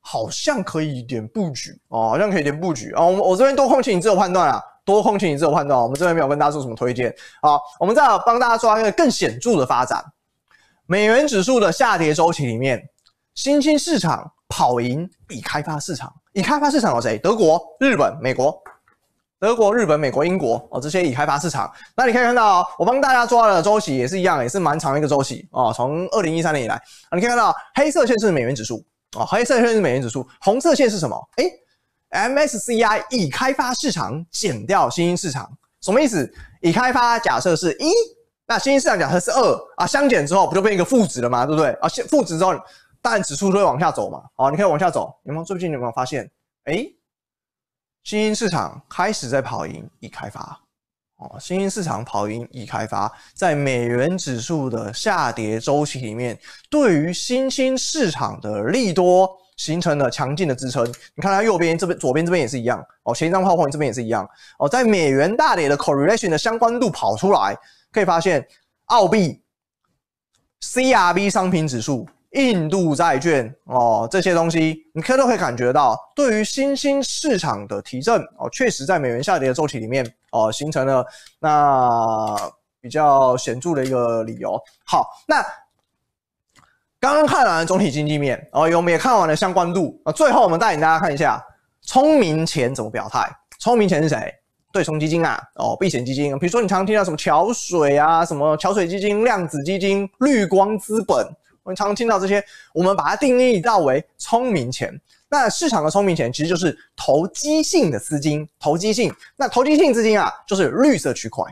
[0.00, 3.04] 好像可以点布局哦，好像可以点布局啊。
[3.04, 5.78] 我我这边多空请你自由判断啊，多空请你自由判断。
[5.78, 10.02] 我们这边没有跟大家做什么推荐好，我们再帮大家抓一个更显著的发展。
[10.92, 12.78] 美元指数的下跌周期里面，
[13.34, 16.12] 新兴市场跑赢已开发市场。
[16.34, 17.16] 已开发市场有谁？
[17.16, 18.62] 德国、日本、美国。
[19.40, 21.72] 德国、日本、美国、英国哦，这些已开发市场。
[21.96, 25.72] 那你可以看到，我帮大家抓的周期也是一样，也是蛮长的一个周期哦。
[25.74, 28.84] 从二零一三年以来啊，你可以看到黑色线是美元指数
[29.16, 31.16] 哦，黑色线是美元指数，红色线是什么？
[31.36, 31.50] 诶
[32.10, 36.30] MSCI 已开发市场减掉新兴市场，什么意思？
[36.60, 37.90] 已开发假设是一，
[38.52, 41.46] 那新兴市场假设是二啊，相减之后不就变一个负值了吗？
[41.46, 41.70] 对不对？
[41.80, 42.52] 啊，负值之后，
[43.00, 44.22] 当然指数都会往下走嘛。
[44.36, 45.44] 哦，你可以往下走，有没有？
[45.44, 46.30] 最近有没有发现？
[46.66, 46.94] 诶
[48.04, 50.60] 新兴市场开始在跑赢已开发，
[51.16, 56.38] 哦，新兴市场跑赢已开发，在美元指数的下跌周期里面，
[56.68, 60.86] 对于新兴市场的利多形成了强劲的支撑。
[61.14, 64.28] 你看它右边这边、左边这边也是一样，哦，前一张泡泡这边也是一样，
[64.58, 67.56] 哦，在美元大跌的 correlation 的相关度跑出来，
[67.92, 68.46] 可以发现
[68.86, 69.42] 澳币
[70.60, 72.08] CRB 商品指数。
[72.32, 81.04] 印度债券哦，这些东西你可都可以感觉到，对于新兴市场的提振哦，确实在美元下跌的周期里面哦，形成了
[81.40, 82.34] 那
[82.80, 84.58] 比较显著的一个理由。
[84.86, 85.44] 好，那
[86.98, 91.38] 刚刚看完了总体经济面哦，我们也看完了相关度啊，最后我们带领大家看一下
[91.82, 93.30] 聪明钱怎么表态。
[93.58, 94.34] 聪明钱是谁？
[94.72, 101.16] 对冲基金啊，哦，避险基金，比如说你常常听到什么桥水啊，什么桥水基金、量子基金、绿光资本。
[101.62, 102.44] 我们常常听到这些，
[102.74, 104.92] 我们把它定义到为聪明钱。
[105.28, 109.14] 那市场的聪明钱其实就是投机性的资金，投机性。
[109.36, 111.44] 那投机性资金啊，就是绿色区块，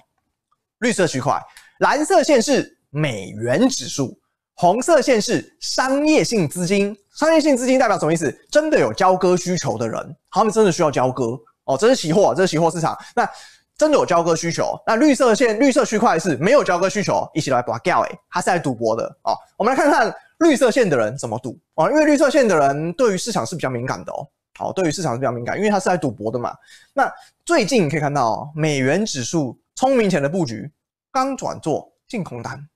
[0.80, 1.40] 绿色区块。
[1.78, 4.18] 蓝色线是美元指数，
[4.54, 6.96] 红色线是商业性资金。
[7.14, 8.36] 商业性资金代表什么意思？
[8.50, 11.38] 真的有交割需求的人，他们真的需要交割
[11.72, 11.76] 哦。
[11.78, 12.96] 这是期货，这是期货市场。
[13.14, 13.28] 那
[13.76, 19.32] 真的有交割需求，那绿色线绿色区块是没有交割需求，一起来把它掉诶，它是来赌博的哦。
[19.56, 24.26] 我们来看看绿色线的人怎么赌哦，因为绿色线的人对于市场是比较敏感的哦。
[24.58, 26.54] 好，对于市场是比较敏感，因为它是来赌博的嘛。
[26.92, 27.10] 那
[27.46, 30.70] 最近可以看到美元指数聪明钱的布局
[31.10, 32.68] 刚转做净空单，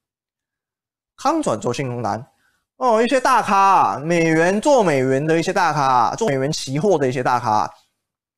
[1.22, 2.26] 刚转做净空单
[2.76, 7.70] 哦，一些大咖，美元做美元的一些大咖，做美元期货的一些大咖，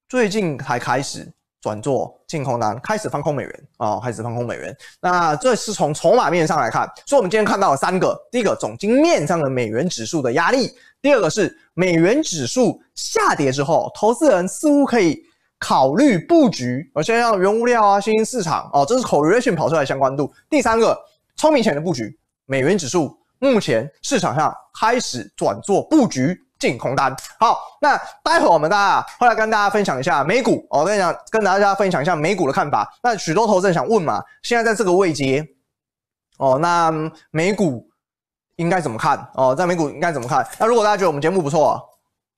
[0.08, 1.30] 最近才开始。
[1.58, 4.76] 转做净空单，开始放空美元啊、哦，开始放空美元。
[5.00, 10.68] 那这是从筹码面上来看，所以我们今天看到了三个：第一个，总经面上的美元指数的压力；
[11.02, 15.20] 第二个是美元指数下跌之后，投资人似乎可以
[15.58, 20.32] 考虑布局，而且像原物料啊、新兴市场哦，这是 correlation 跑出来的相关度。
[20.48, 20.96] 第三个，
[21.34, 26.45] 聪明钱的布局，美元指数目前市场上开始转做布局。
[26.58, 32.90] 净空单，好，那待会我们大家会来跟大家分享一下美股哦，跟你讲跟大家分享一下美股的看法。
[33.02, 35.46] 那许多投资人想问嘛，现在在这个位阶
[36.38, 36.90] 哦，那
[37.30, 37.86] 美股
[38.56, 39.54] 应该怎么看哦？
[39.54, 40.46] 在美股应该怎么看？
[40.58, 41.78] 那如果大家觉得我们节目不错，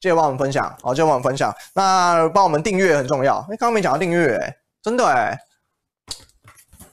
[0.00, 1.54] 记得帮我们分享哦，记得帮我们分享。
[1.72, 4.52] 那帮我们订阅很重要，哎，刚刚没讲到订阅，哎，
[4.82, 5.38] 真的哎，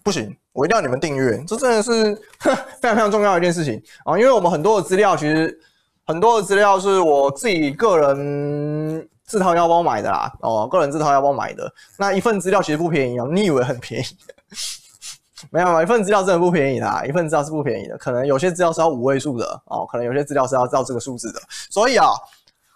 [0.03, 5.59] 不行，我一定要你们订阅，这真的是 非常非常重要的一件事情啊，因为我们很多的资料其实。
[6.05, 11.71] 很多的资料是我自己个人自掏腰包买的啦，哦，个人自掏腰包买的。
[11.97, 14.05] 那一份资料其实不便宜哦，你以为很便宜？
[15.51, 21.39] 没有，一份资料真的不便宜啦，一份资料是不便宜的，可能有些资料是要五位数的哦，可能有些资料是要照这个数字的。
[21.69, 22.07] 所以啊，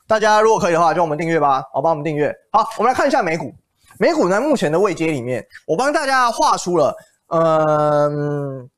[0.07, 2.35] 大家如果可以的话，就我们订阅吧，好，帮我们订阅。
[2.51, 3.53] 好，我们来看一下美股。
[3.99, 6.95] 美股呢，目前的位阶里面，我帮大家画出了，
[7.27, 8.69] 嗯。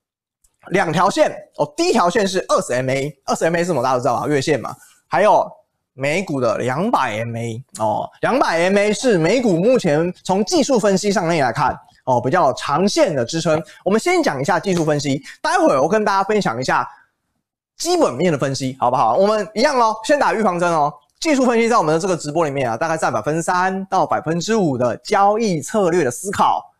[0.69, 3.81] 两条线哦，第一条线是二十 MA，二十 MA 是什么？
[3.81, 4.75] 大家都知道吧，月线嘛。
[5.07, 5.45] 还有
[5.93, 13.61] 美股的两百 MA 哦，两百 MA 是美股目前从技术分析上面来看哦，比较长线的支撑。
[13.83, 16.87] 我们先讲一下技术分析，待会儿我跟大家分享一下
[17.77, 19.15] 基本面的分析，好不好？
[19.17, 20.93] 我们一样哦，先打预防针哦。
[21.19, 26.70] 技术分析在我们的这个直播里面啊，大概占百分之三到百分之五的交易策略的思考。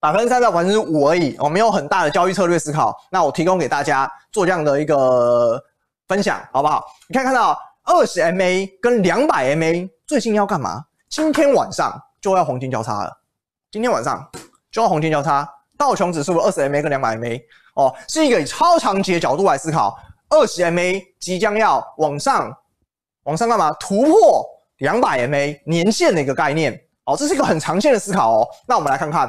[0.00, 2.96] 百分之三到百分之五而已，我没有很大的交易策略思考。
[3.10, 5.60] 那我提供给大家做这样的一个
[6.06, 6.84] 分享，好不好？
[7.08, 10.84] 你可以看到二十 MA 跟两百 MA 最近要干嘛？
[11.08, 13.12] 今天晚上就要黄金交叉了。
[13.72, 14.24] 今天晚上
[14.70, 15.48] 就要黄金交叉。
[15.76, 17.40] 道琼指数二十 MA 跟两百 MA
[17.74, 19.98] 哦，是一个以超长期的角度来思考。
[20.28, 22.56] 二十 MA 即将要往上，
[23.24, 23.72] 往上干嘛？
[23.80, 24.46] 突破
[24.78, 28.48] 两百 MA 年线的一个概念哦，这是一个很长线的思考哦。
[28.64, 29.28] 那我们来看看。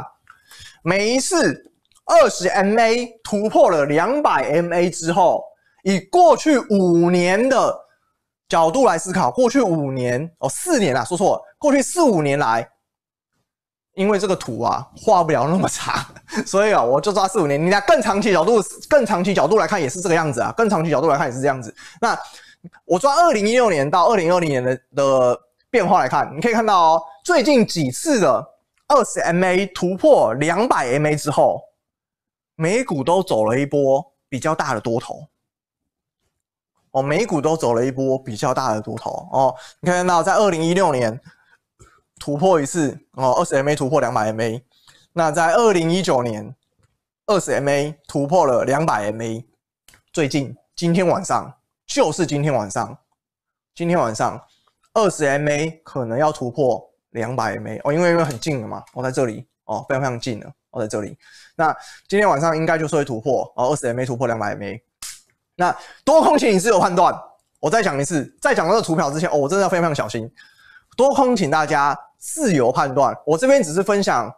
[0.84, 1.72] 每一次
[2.06, 5.44] 二十 MA 突破了两百 MA 之后，
[5.84, 7.76] 以过去五年的
[8.48, 12.68] 角度来思考，过去五年哦，四年啊，说错了，过去四五年来，
[13.94, 16.04] 因为这个图啊画不了那么长，
[16.48, 17.64] 所以啊，我就抓四五年。
[17.64, 18.60] 你在更长期角度、
[18.90, 20.52] 更长期角度来看，也是这个样子啊。
[20.58, 21.74] 更长期角度来看也是这样子。
[22.02, 22.18] 那
[22.86, 28.44] 我抓二零一六年到二零二零年的的变化来看，你可以看到哦，最近几次的
[28.90, 31.64] 二十 MA 突破两百 MA 之后，
[32.56, 35.30] 美股都走了一波比较大的多头。
[36.92, 39.56] 哦，美股都走了一波比较大的多头哦。
[39.80, 41.20] 你看到，在二零一六年。
[42.22, 44.62] 突破一次哦，二十 MA 突破两百 MA，
[45.14, 46.54] 那在二零一九年，
[47.28, 49.46] 二十 MA 突破了两百 MA，
[50.12, 52.98] 最近今天晚上就是今天晚上，
[53.74, 54.46] 今天晚上
[54.94, 61.18] 二十 MA 可能要突破两百 m 哦，因为因为很近了嘛，我在这里哦，非常非常近了，我在这里，
[61.56, 61.76] 那
[62.08, 64.80] 今天晚上应该就是会突破哦，二十 MA 突破两百 MA，
[65.56, 67.14] 那多空请你自由判断，
[67.60, 70.32] 我再讲一次，在讲到这个图表之前哦，我真的要非常非常小心，
[70.96, 71.98] 多空请大家。
[72.22, 74.30] 自由判断，我这边只是分享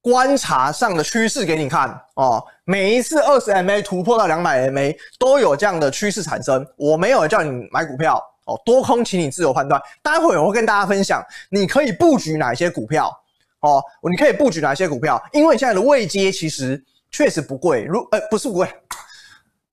[0.00, 2.40] 观察上的趋势给你看哦。
[2.64, 6.64] 每一次二十 MA 突破到两百 MA 都有这样的趋势产生。
[6.76, 9.80] 我没有叫你买股票哦，多空请你自由判断。
[10.02, 13.08] 待会我会跟大家分享，你可以布局哪一些股票
[13.60, 18.68] 哦，你可以布局哪些股票，因为现在的位阶其实确实不贵，如呃不是不贵。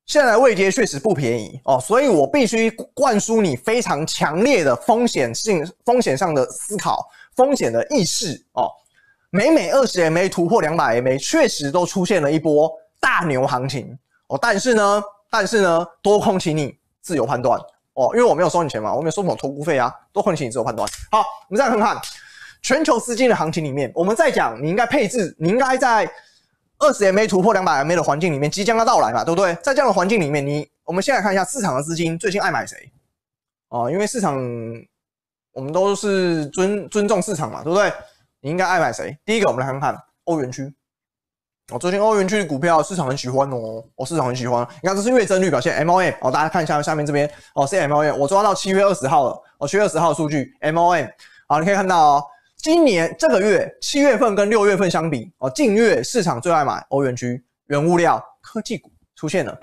[0.05, 8.69] 现在的位阶确实不便宜哦，所以我必须灌输你非常强烈的风险性、风险上的思考、风险的意识哦。
[9.31, 13.97] 每每二十 MA 突破两百 MA，确实都出现了一波大牛行情
[14.27, 14.37] 哦。
[14.39, 17.59] 但是呢，但是呢，多空请你自由判断
[17.95, 19.93] 哦，因为我没有收你钱嘛，我没有收什么投顾费啊。
[20.13, 20.87] 多空请你自由判断。
[21.11, 21.19] 好，
[21.49, 22.01] 我们再来看看
[22.61, 26.09] 全球资金的行情里面，我们再讲，你应该配置，你应该在。
[26.77, 29.55] 二十 MA 突破两百 MA 的环境里面即将要到来嘛，对不对？
[29.63, 32.91] 在这样的环境里面，你我们先来看一下市场的资金最近爱买谁？
[33.69, 34.35] 哦，因为市场
[35.53, 37.89] 我们都是尊尊重市场嘛，对不对？
[38.41, 39.17] 你应该爱买谁？
[39.23, 40.63] 第一个，我们来看看欧元区。
[41.71, 44.65] 哦，最近欧元区的股票市场很喜欢哦，哦，市场很喜欢。
[44.83, 47.27] 你看这是月增率表现，MOM 哦，大家看一下下面这边。
[47.55, 51.09] 哦，是 MOM，我抓到七月二十号了，哦，七月二十号数据，MOM，
[51.47, 52.23] 好，你可以看到哦。
[52.57, 59.57] 今年这个月七月份跟六月份相比哦，近月市场最爱买欧元区原物料科技股出现了，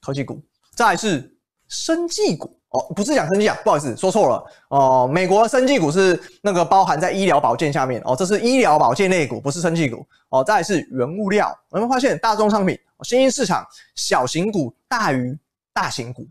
[0.00, 0.42] 科技股，
[0.74, 1.36] 再来是
[1.68, 15.38] 生技股哦，不是讲生技啊，不好意思说错了哦，美国的生技股是那个包含在医疗保健下面哦，这是医疗保健类股，不是生技股哦，再是原物料，我们发现大宗商品新兴市场小型股大于
[15.72, 16.26] 大型股，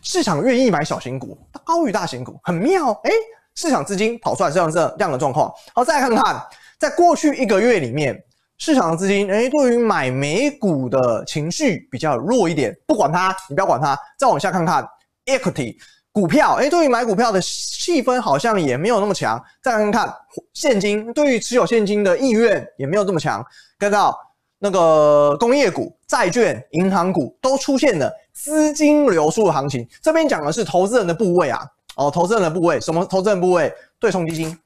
[0.00, 3.10] 市场愿意买小型股高于大型股，很妙诶。
[3.54, 5.52] 市场资金跑出来这样这样的状况。
[5.74, 6.42] 好，再来看看，
[6.78, 8.18] 在过去一个月里面，
[8.56, 12.74] 市场的资金诶，对于买美股的情绪比较弱一点。
[12.86, 13.94] 不管它，你不要管它。
[14.18, 14.82] 再往下看看
[15.26, 15.76] ，equity
[16.12, 19.42] 股票，诶，对于买股票的气氛好像也没有那么强。
[19.62, 20.14] 再看看
[20.52, 23.44] 现金，对于持有现金的意愿也没有这么强。
[23.78, 24.18] 看到
[24.58, 29.88] 那个工业股、债券、银行股都出现了资金流出的行情。
[30.02, 31.66] 这边讲的是投资人的部位啊。
[31.94, 33.70] 哦，投资人的部位，什么投资人部位？
[34.00, 34.58] 对冲基金，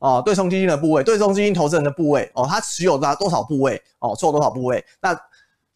[0.00, 3.80] 哦，对冲基金的部位，对冲基金投资人的部位，哦，他持有他多少部位？
[4.00, 4.84] 哦，做多少部位？
[5.00, 5.16] 那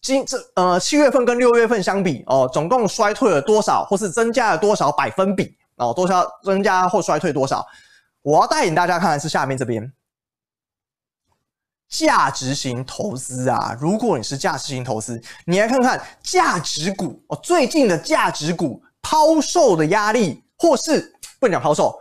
[0.01, 5.57] 今这呃七月份跟六月份相比，哦，总共衰退了多少，或是增加了多少百分比？
[5.77, 7.67] 哦，多少增加或衰退多少？
[8.23, 9.93] 我要带领大家看的是下面这边，
[11.89, 20.45] 价值型投资啊，如果你是价值型投资，你来看看价值股哦，最近的价值股抛售的压力。
[20.61, 21.97] 或是不讲抛售，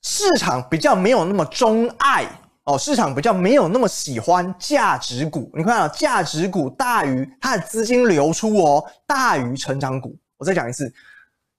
[0.00, 2.26] 市场比较没有那么钟爱
[2.64, 5.50] 哦，市场比较没有那么喜欢价值股。
[5.54, 10.14] 你看啊，价值股大于它的资金流出哦，大于成长股。
[10.36, 10.92] 我再讲一次，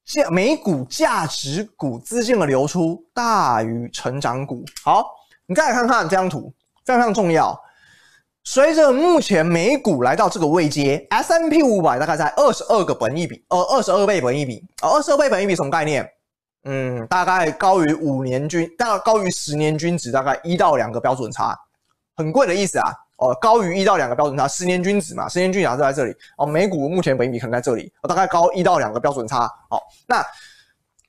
[0.06, 4.64] 价美股价值股资金的流出大于成长股。
[4.84, 5.06] 好，
[5.48, 6.54] 你再来看看这张图，
[6.86, 7.60] 非常非常重要。
[8.44, 16.08] 随着目前美股来到这个位阶，S M P 五百大概在二十二个本一比，呃，二十二倍本一比，呃，二十二倍本一比什么概念？
[16.64, 21.58] 嗯，大概高于五年均，大概高于十年均值，大概一到两个标准差，
[22.16, 22.94] 很贵的意思啊。
[23.18, 26.16] 哦，高于一到两个标准差，十年均值嘛，十年均值就在这里。
[26.38, 29.46] 哦，美股目前本益比可能在这里，哦，大概高一到两个标准差。
[29.70, 30.26] 哦，那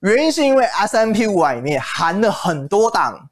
[0.00, 3.30] 原因是因为 S M P 五百里面含了很多档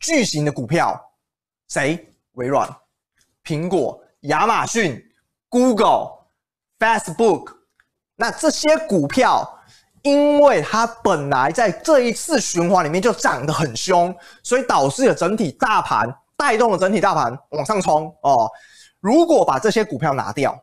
[0.00, 0.98] 巨型的股票，
[1.68, 2.06] 谁？
[2.32, 2.68] 微软、
[3.44, 5.04] 苹果、亚马逊、
[5.48, 6.10] Google、
[6.78, 7.52] Facebook，
[8.14, 9.57] 那这些股票，
[10.02, 18.50] 因为它本来在这一次循环里面就涨得很凶，所以导致了整体大盘带动了整体大盘往上冲哦。
[19.00, 20.58] 如果把这些股票拿掉，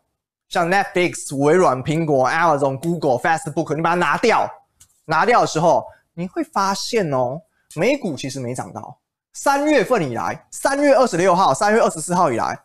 [0.49, 4.49] 像 Netflix、微软、苹果、Amazon、Google、Facebook，你把它拿掉，
[5.05, 7.41] 拿掉的时候，你会发现哦，
[7.75, 8.97] 美股其实没涨到。
[9.33, 12.57] 三月份以来，三月二十六号、三月二十四号以来，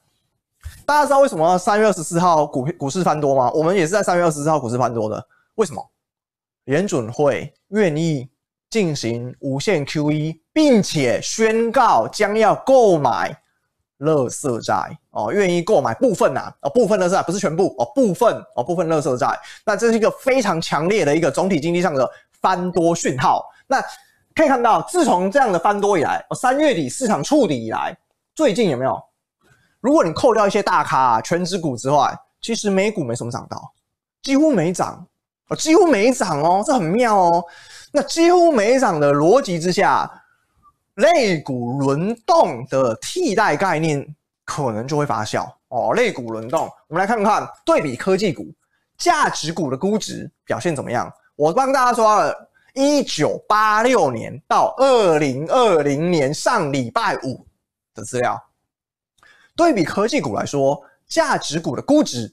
[0.86, 3.50] 大家知道为什么三月二十四号股股市翻多吗？
[3.52, 5.26] 我们也是在三月二十四号股市翻多的。
[5.56, 5.84] 为什么？
[6.70, 8.30] 联准会愿意
[8.70, 13.36] 进行无限 QE，并且宣告将要购买
[13.98, 19.26] 垃圾债哦，愿意购买部分呐、啊，哦，部分垃圾债不是全部哦，部分哦，部分垃圾债。
[19.66, 22.08] 那这是一个非常强烈的一个总体经济上的
[22.40, 23.44] 翻多讯号。
[23.66, 23.82] 那
[24.36, 27.98] 可以看到，自从这样的翻多以来，三月底市场触底以来，
[28.36, 28.96] 最近有没有？
[29.80, 33.72] 如果你扣掉一些大咖、啊、权值股之外，其实美股没什么涨到，
[34.22, 35.04] 几乎没涨，
[35.50, 37.44] 哦，几乎没涨哦，这很妙哦。
[37.92, 40.10] 那几乎没涨的逻辑之下，
[40.94, 44.06] 类股轮动的替代概念
[44.44, 45.92] 可能就会发酵哦。
[45.94, 48.46] 类股轮动，我们来看看对比科技股、
[48.96, 51.12] 价值股的估值表现怎么样。
[51.36, 52.46] 我帮大家抓了。
[52.72, 57.44] 一九八六年到二零二零年上礼拜五
[57.92, 58.40] 的资料，
[59.56, 62.32] 对比科技股来说，价值股的估值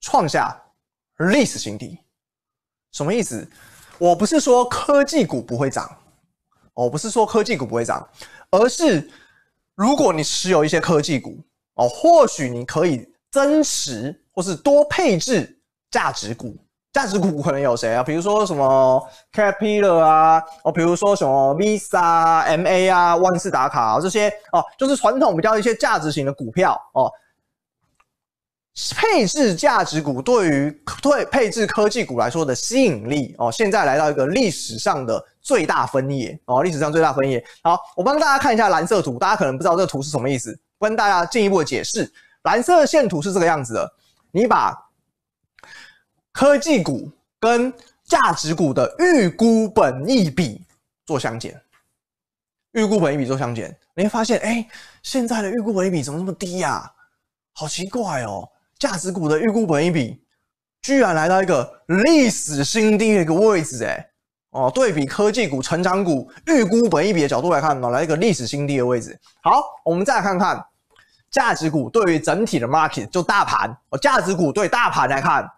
[0.00, 0.60] 创下
[1.18, 2.00] 历史新低。
[2.96, 3.46] 什么意思？
[3.98, 5.86] 我不是说科技股不会涨，
[6.72, 8.08] 我不是说科技股不会涨，
[8.50, 9.06] 而是
[9.74, 11.38] 如果你持有一些科技股
[11.74, 15.58] 哦，或许你可以增持或是多配置
[15.90, 16.56] 价值股。
[16.90, 18.02] 价值股可能有谁啊？
[18.02, 27.12] 比如说什么 Capital 啊，哦，比如说什么 Visa、MA 啊、万事达卡啊，这些哦，就是传统比较一些价值型的股票哦。
[28.94, 37.42] 配置价值股对于对配置科技股来说的吸引力哦，现在来到一个历史上的最大分野哦，历史上最大分野。
[37.62, 42.12] 好，我帮大家看一下蓝色图，大家可能不知道这个图是什么意思，跟大家进一步的解释。
[42.42, 43.92] 蓝色线图是这个样子的，
[44.30, 44.82] 你把。
[46.32, 47.10] 科技股
[47.40, 47.72] 跟
[48.04, 50.62] 价值股的预估本益比
[51.06, 51.58] 做相减，
[52.72, 54.68] 预估本益比做相减，你会发现，哎、
[55.02, 56.92] 现在的预估本益比怎么这么低呀、
[57.54, 58.46] 好奇怪哦！
[58.78, 60.22] 价值股的预估本益比
[60.82, 64.10] 居然来到一个历史新低的一个位置，哎，
[64.50, 69.18] 哦，对比科技股、成长股预估本益比的角度来看，哦，来一个历史新低的位置。
[69.42, 70.64] 好，我们再来看看
[71.30, 75.48] 价值股对于整体的 market 就大盘，哦，价值股对大盘来看。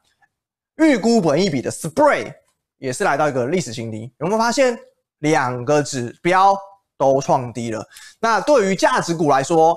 [0.77, 2.33] 预估本益比的 spread
[2.79, 4.79] 也是来到一个历史新低，有没有发现
[5.19, 6.57] 两个指标
[6.97, 7.85] 都创低了？
[8.21, 9.77] 那对于价值股来说，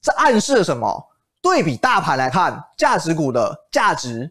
[0.00, 1.09] 这暗示了什么？
[1.42, 4.30] 对比大盘来看，价值股的价值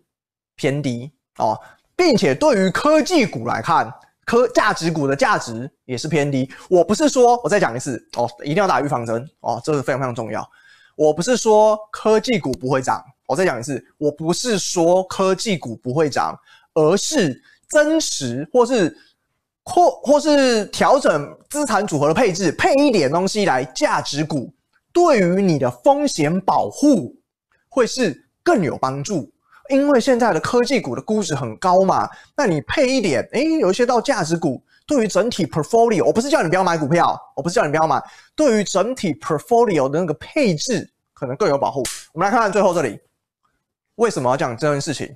[0.56, 1.60] 偏低哦，
[1.96, 3.92] 并且对于科技股来看，
[4.26, 6.50] 科价值股的价值也是偏低。
[6.70, 10.48] 我不是说，我再讲一次哦，一定要打预防针哦，这个非常非常重要。
[10.96, 13.04] 我不是说科技股不会涨。
[13.26, 16.36] 我再讲一次，我不是说科技股不会涨，
[16.74, 17.40] 而是
[17.70, 18.98] 真实或是
[19.64, 24.52] 或或是调整资产组合的配置，配一点东西来价值股，
[25.00, 27.16] 对于你的风险保护
[27.70, 29.32] 会是更有帮助。
[29.70, 38.04] 因为现在的科技股的估值很高嘛，那你配一点，诶，有一些到价值股，对于整体 portfolio，我不是叫你不要买股票，我不是叫你不要买，
[38.36, 41.84] 对于整体 portfolio 的那个配置可能更有保护。
[42.14, 43.00] 我们来看看最后这里。
[43.96, 45.16] 为什么要讲这件事情？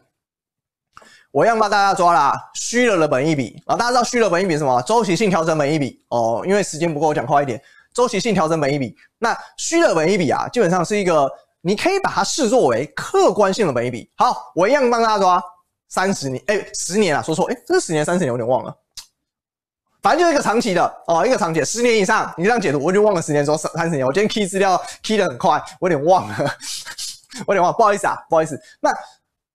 [1.31, 4.79] 我要帮大家抓啦，虚了的本益比啊，大家知道虚了本益比是什么？
[4.83, 6.43] 周期性调整本益比哦。
[6.45, 7.59] 因为时间不够，我讲快一点。
[7.93, 11.31] 周期性调整本一笔，那虚的本一笔啊，基本上是一个
[11.61, 14.09] 你可以把它视作为客观性的本一笔。
[14.15, 15.43] 好，我一样帮大家抓
[15.89, 18.75] 三十年，哎，十年啊，说错，哎，这是十年、三十年，有点忘了。
[20.01, 24.05] 反正就是一个长期的哦，一个长期的，十年以上，你这样解读，我就忘了十年说三三十年。
[24.05, 26.35] 我今天 key 资料 key 得很快，我有点忘了。
[27.47, 28.59] 我有点忘，不好意思啊，不好意思。
[28.81, 28.91] 那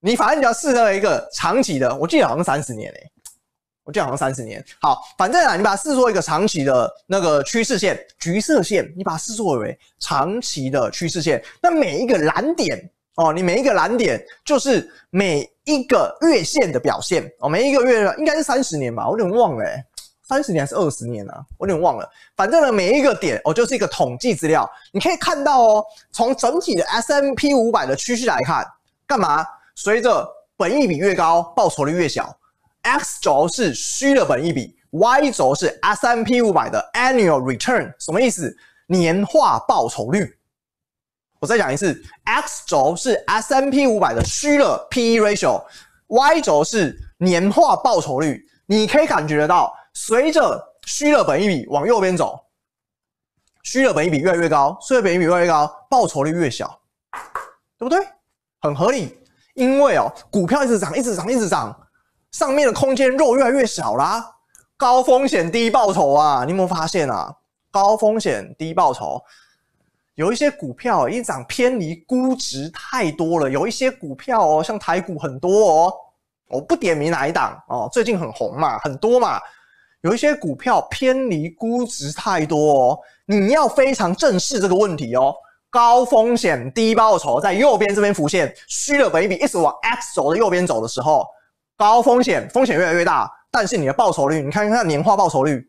[0.00, 3.12] 你反正你要视作一个长期的，我记得好像三十年诶、
[3.88, 4.62] 我记得好像三十年。
[4.82, 11.42] 好，反正啊，你把它视作一个长期的那个趋势线，橘色线，你把它视作为长期的趋势线。
[11.62, 12.78] 那每一个蓝点
[13.14, 19.82] 哦，你每一个蓝点就是每一个月线的表现哦，每一个月应该是三十年吧，我有点忘了诶、
[20.22, 21.42] 三十年还是二十年啊？
[21.56, 22.06] 我有点忘了。
[22.36, 24.70] 反正呢，每一个点哦，就是一个统计资料。
[24.92, 28.66] 你可以看到哦，从整体的 S M P 五百的趋势来看，
[29.06, 29.46] 干嘛？
[29.74, 30.28] 随着
[30.58, 32.36] 本益比越高，报酬率越小。
[32.82, 38.56] X 轴是虚的本益比，Y 轴是 S M P 五百的 Annual Return，什么意思？
[38.86, 40.38] 年化报酬率。
[41.40, 48.44] 我再讲一次，X 轴是 S M P 五百的虚的 PE Ratio，Y 轴是年化报酬率。
[48.66, 49.74] 你可以感觉得到。
[49.94, 52.38] 随着虚的本益比往右边走，
[53.64, 56.80] 虚的本益比越来越高，虚的本益比越来越高，报酬率越小，
[57.76, 57.98] 对不对？
[58.60, 59.18] 很合理。
[59.54, 61.76] 因为哦，股票一直涨，一直涨，一直涨，
[62.32, 64.24] 上面的空间肉越来越小啦。
[64.76, 67.34] 高风险低报酬啊，你有没有发现啊？
[67.70, 69.20] 高风险低报酬，
[70.14, 73.50] 有一些股票一涨偏离估值太多了。
[73.50, 75.94] 有一些股票哦，像台股很多哦，
[76.48, 79.40] 我不点名哪一档哦，最近很红嘛，很多嘛。
[80.02, 85.34] 有一些股票偏离估值太多哦，你要非常正视这个问题哦。
[85.70, 91.26] 高风险低报酬在右边这边浮现，虚的本益比一直往 X 轴的右边走的时候，
[91.78, 93.32] 高风险风险越来越大。
[93.50, 95.66] 但是你的报酬率，你看看年化报酬率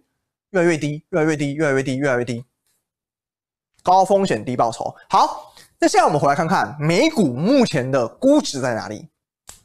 [0.50, 2.44] 越来越低，越来越低，越来越低，越来越低。
[3.82, 4.94] 高风险低报酬。
[5.10, 9.08] 好，那现在我们回来看看美股目前的估值在哪里，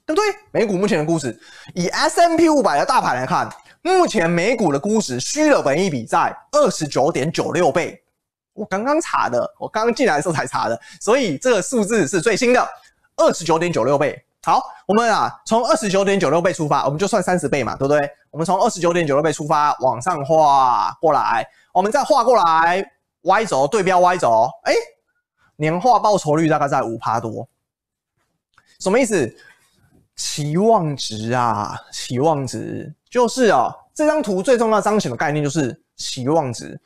[0.07, 0.25] 对不对？
[0.53, 1.37] 美股目前的估值，
[1.75, 3.51] 以 S M P 500的大盘来看，
[3.83, 8.01] 目前美股的估值虚的本益比在二十九点九六倍。
[8.53, 12.65] 我刚刚查的，我刚刚进来的时候才查的，所以这个数字是最新的，
[13.17, 14.25] 二十九点九六倍。
[14.45, 17.99] 好，我们啊，从二十九点九六倍出发，我们就算三十倍嘛，对不对？
[18.31, 22.85] 我们从二十九点九六倍出发，往上画过来，我们再画过来
[23.23, 24.75] ，Y 轴对标 Y 轴，哎，
[25.57, 27.49] 年化报酬率大概在五趴多，
[28.81, 29.35] 什么意思？
[30.15, 36.79] 期望值啊，期望值就是啊，这张图最重要彰显的概念就是期望值，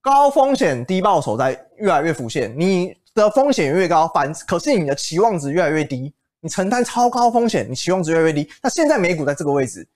[0.00, 6.14] 高风险低报酬在越来越浮现，你的风险越高，反可是你的期望值越来越低。
[6.42, 8.50] 你承担超高风险，你期望值越来越低。
[8.60, 9.88] 那现在美股在这个位置，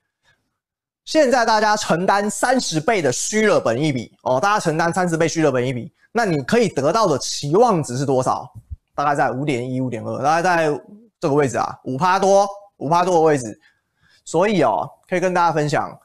[1.03, 8.49] 现在大家承担三十倍的虚的本益比哦，大家承担三十倍虚的本益比，那你可以得到的期望值是多少？
[8.95, 10.81] 大概在五点一、五点二，大概在
[11.19, 13.59] 这个位置啊，五趴多、五趴多的位置。
[14.23, 15.99] 所以哦，可以跟大家分享，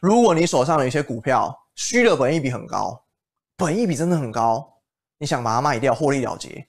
[0.00, 3.00] 如果你手上有一些股票虚的本益比很高，
[3.56, 4.80] 本益比真的很高，
[5.16, 6.66] 你想把它卖掉获利了结，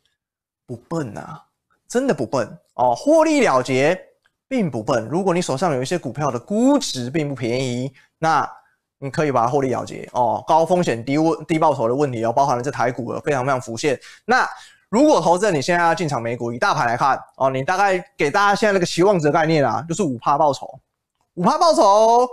[0.67, 1.43] 不笨啊。
[1.88, 3.99] 真的不笨哦，获利了结
[4.47, 5.07] 并不笨。
[5.09, 8.49] 如果你手上有一些股票的估值并不便宜，那
[8.99, 10.43] 你可以把它获利了结哦。
[10.47, 13.99] 高风险低问低报酬的问题哦，包含了这台股的非常非常浮现。
[14.25, 14.47] 那
[14.89, 20.79] 如果投资人你现在要进场美股，以大盘来看哦，你大概给大家现在那个期望值的概念啊，就是五趴报酬，
[21.35, 22.27] 五趴报酬。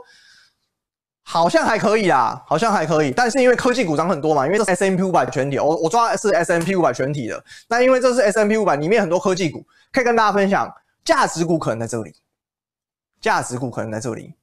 [1.27, 10.71] 好像还可以啦，好像还可以，但是因为科技股涨很多嘛，因为这是 S&P 500全体，我我抓的是 S&P 500全体的，那因为这是 S&P 500里面很多科技股，可以跟大家分享，
[11.03, 12.15] 价值股可能在这里，
[13.23, 14.35] 价值股可能在这里，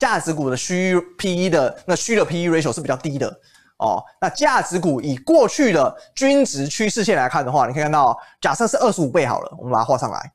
[0.00, 3.40] 价值股的虚 PE 的那虚的 PE ratio 是比较低的。
[3.78, 10.32] 哦，那价值股以过去的均值趋势线来看的话，你可以看到，假设是二十五倍好了，我们把它画上来，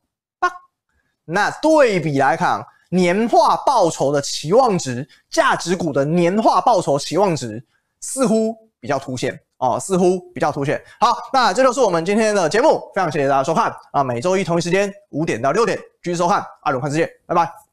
[1.25, 2.65] 那对比来看。
[2.91, 7.63] 年化报酬的期望值，价值股的年化报酬期望值
[8.01, 10.81] 似乎比较凸显哦，似乎比较凸显。
[10.99, 14.03] 好，那这就是我们今天的节目，非常谢谢大家收看啊！
[14.03, 17.70] 每周一同一时间五点到六点继续收看阿伦看世界，拜拜。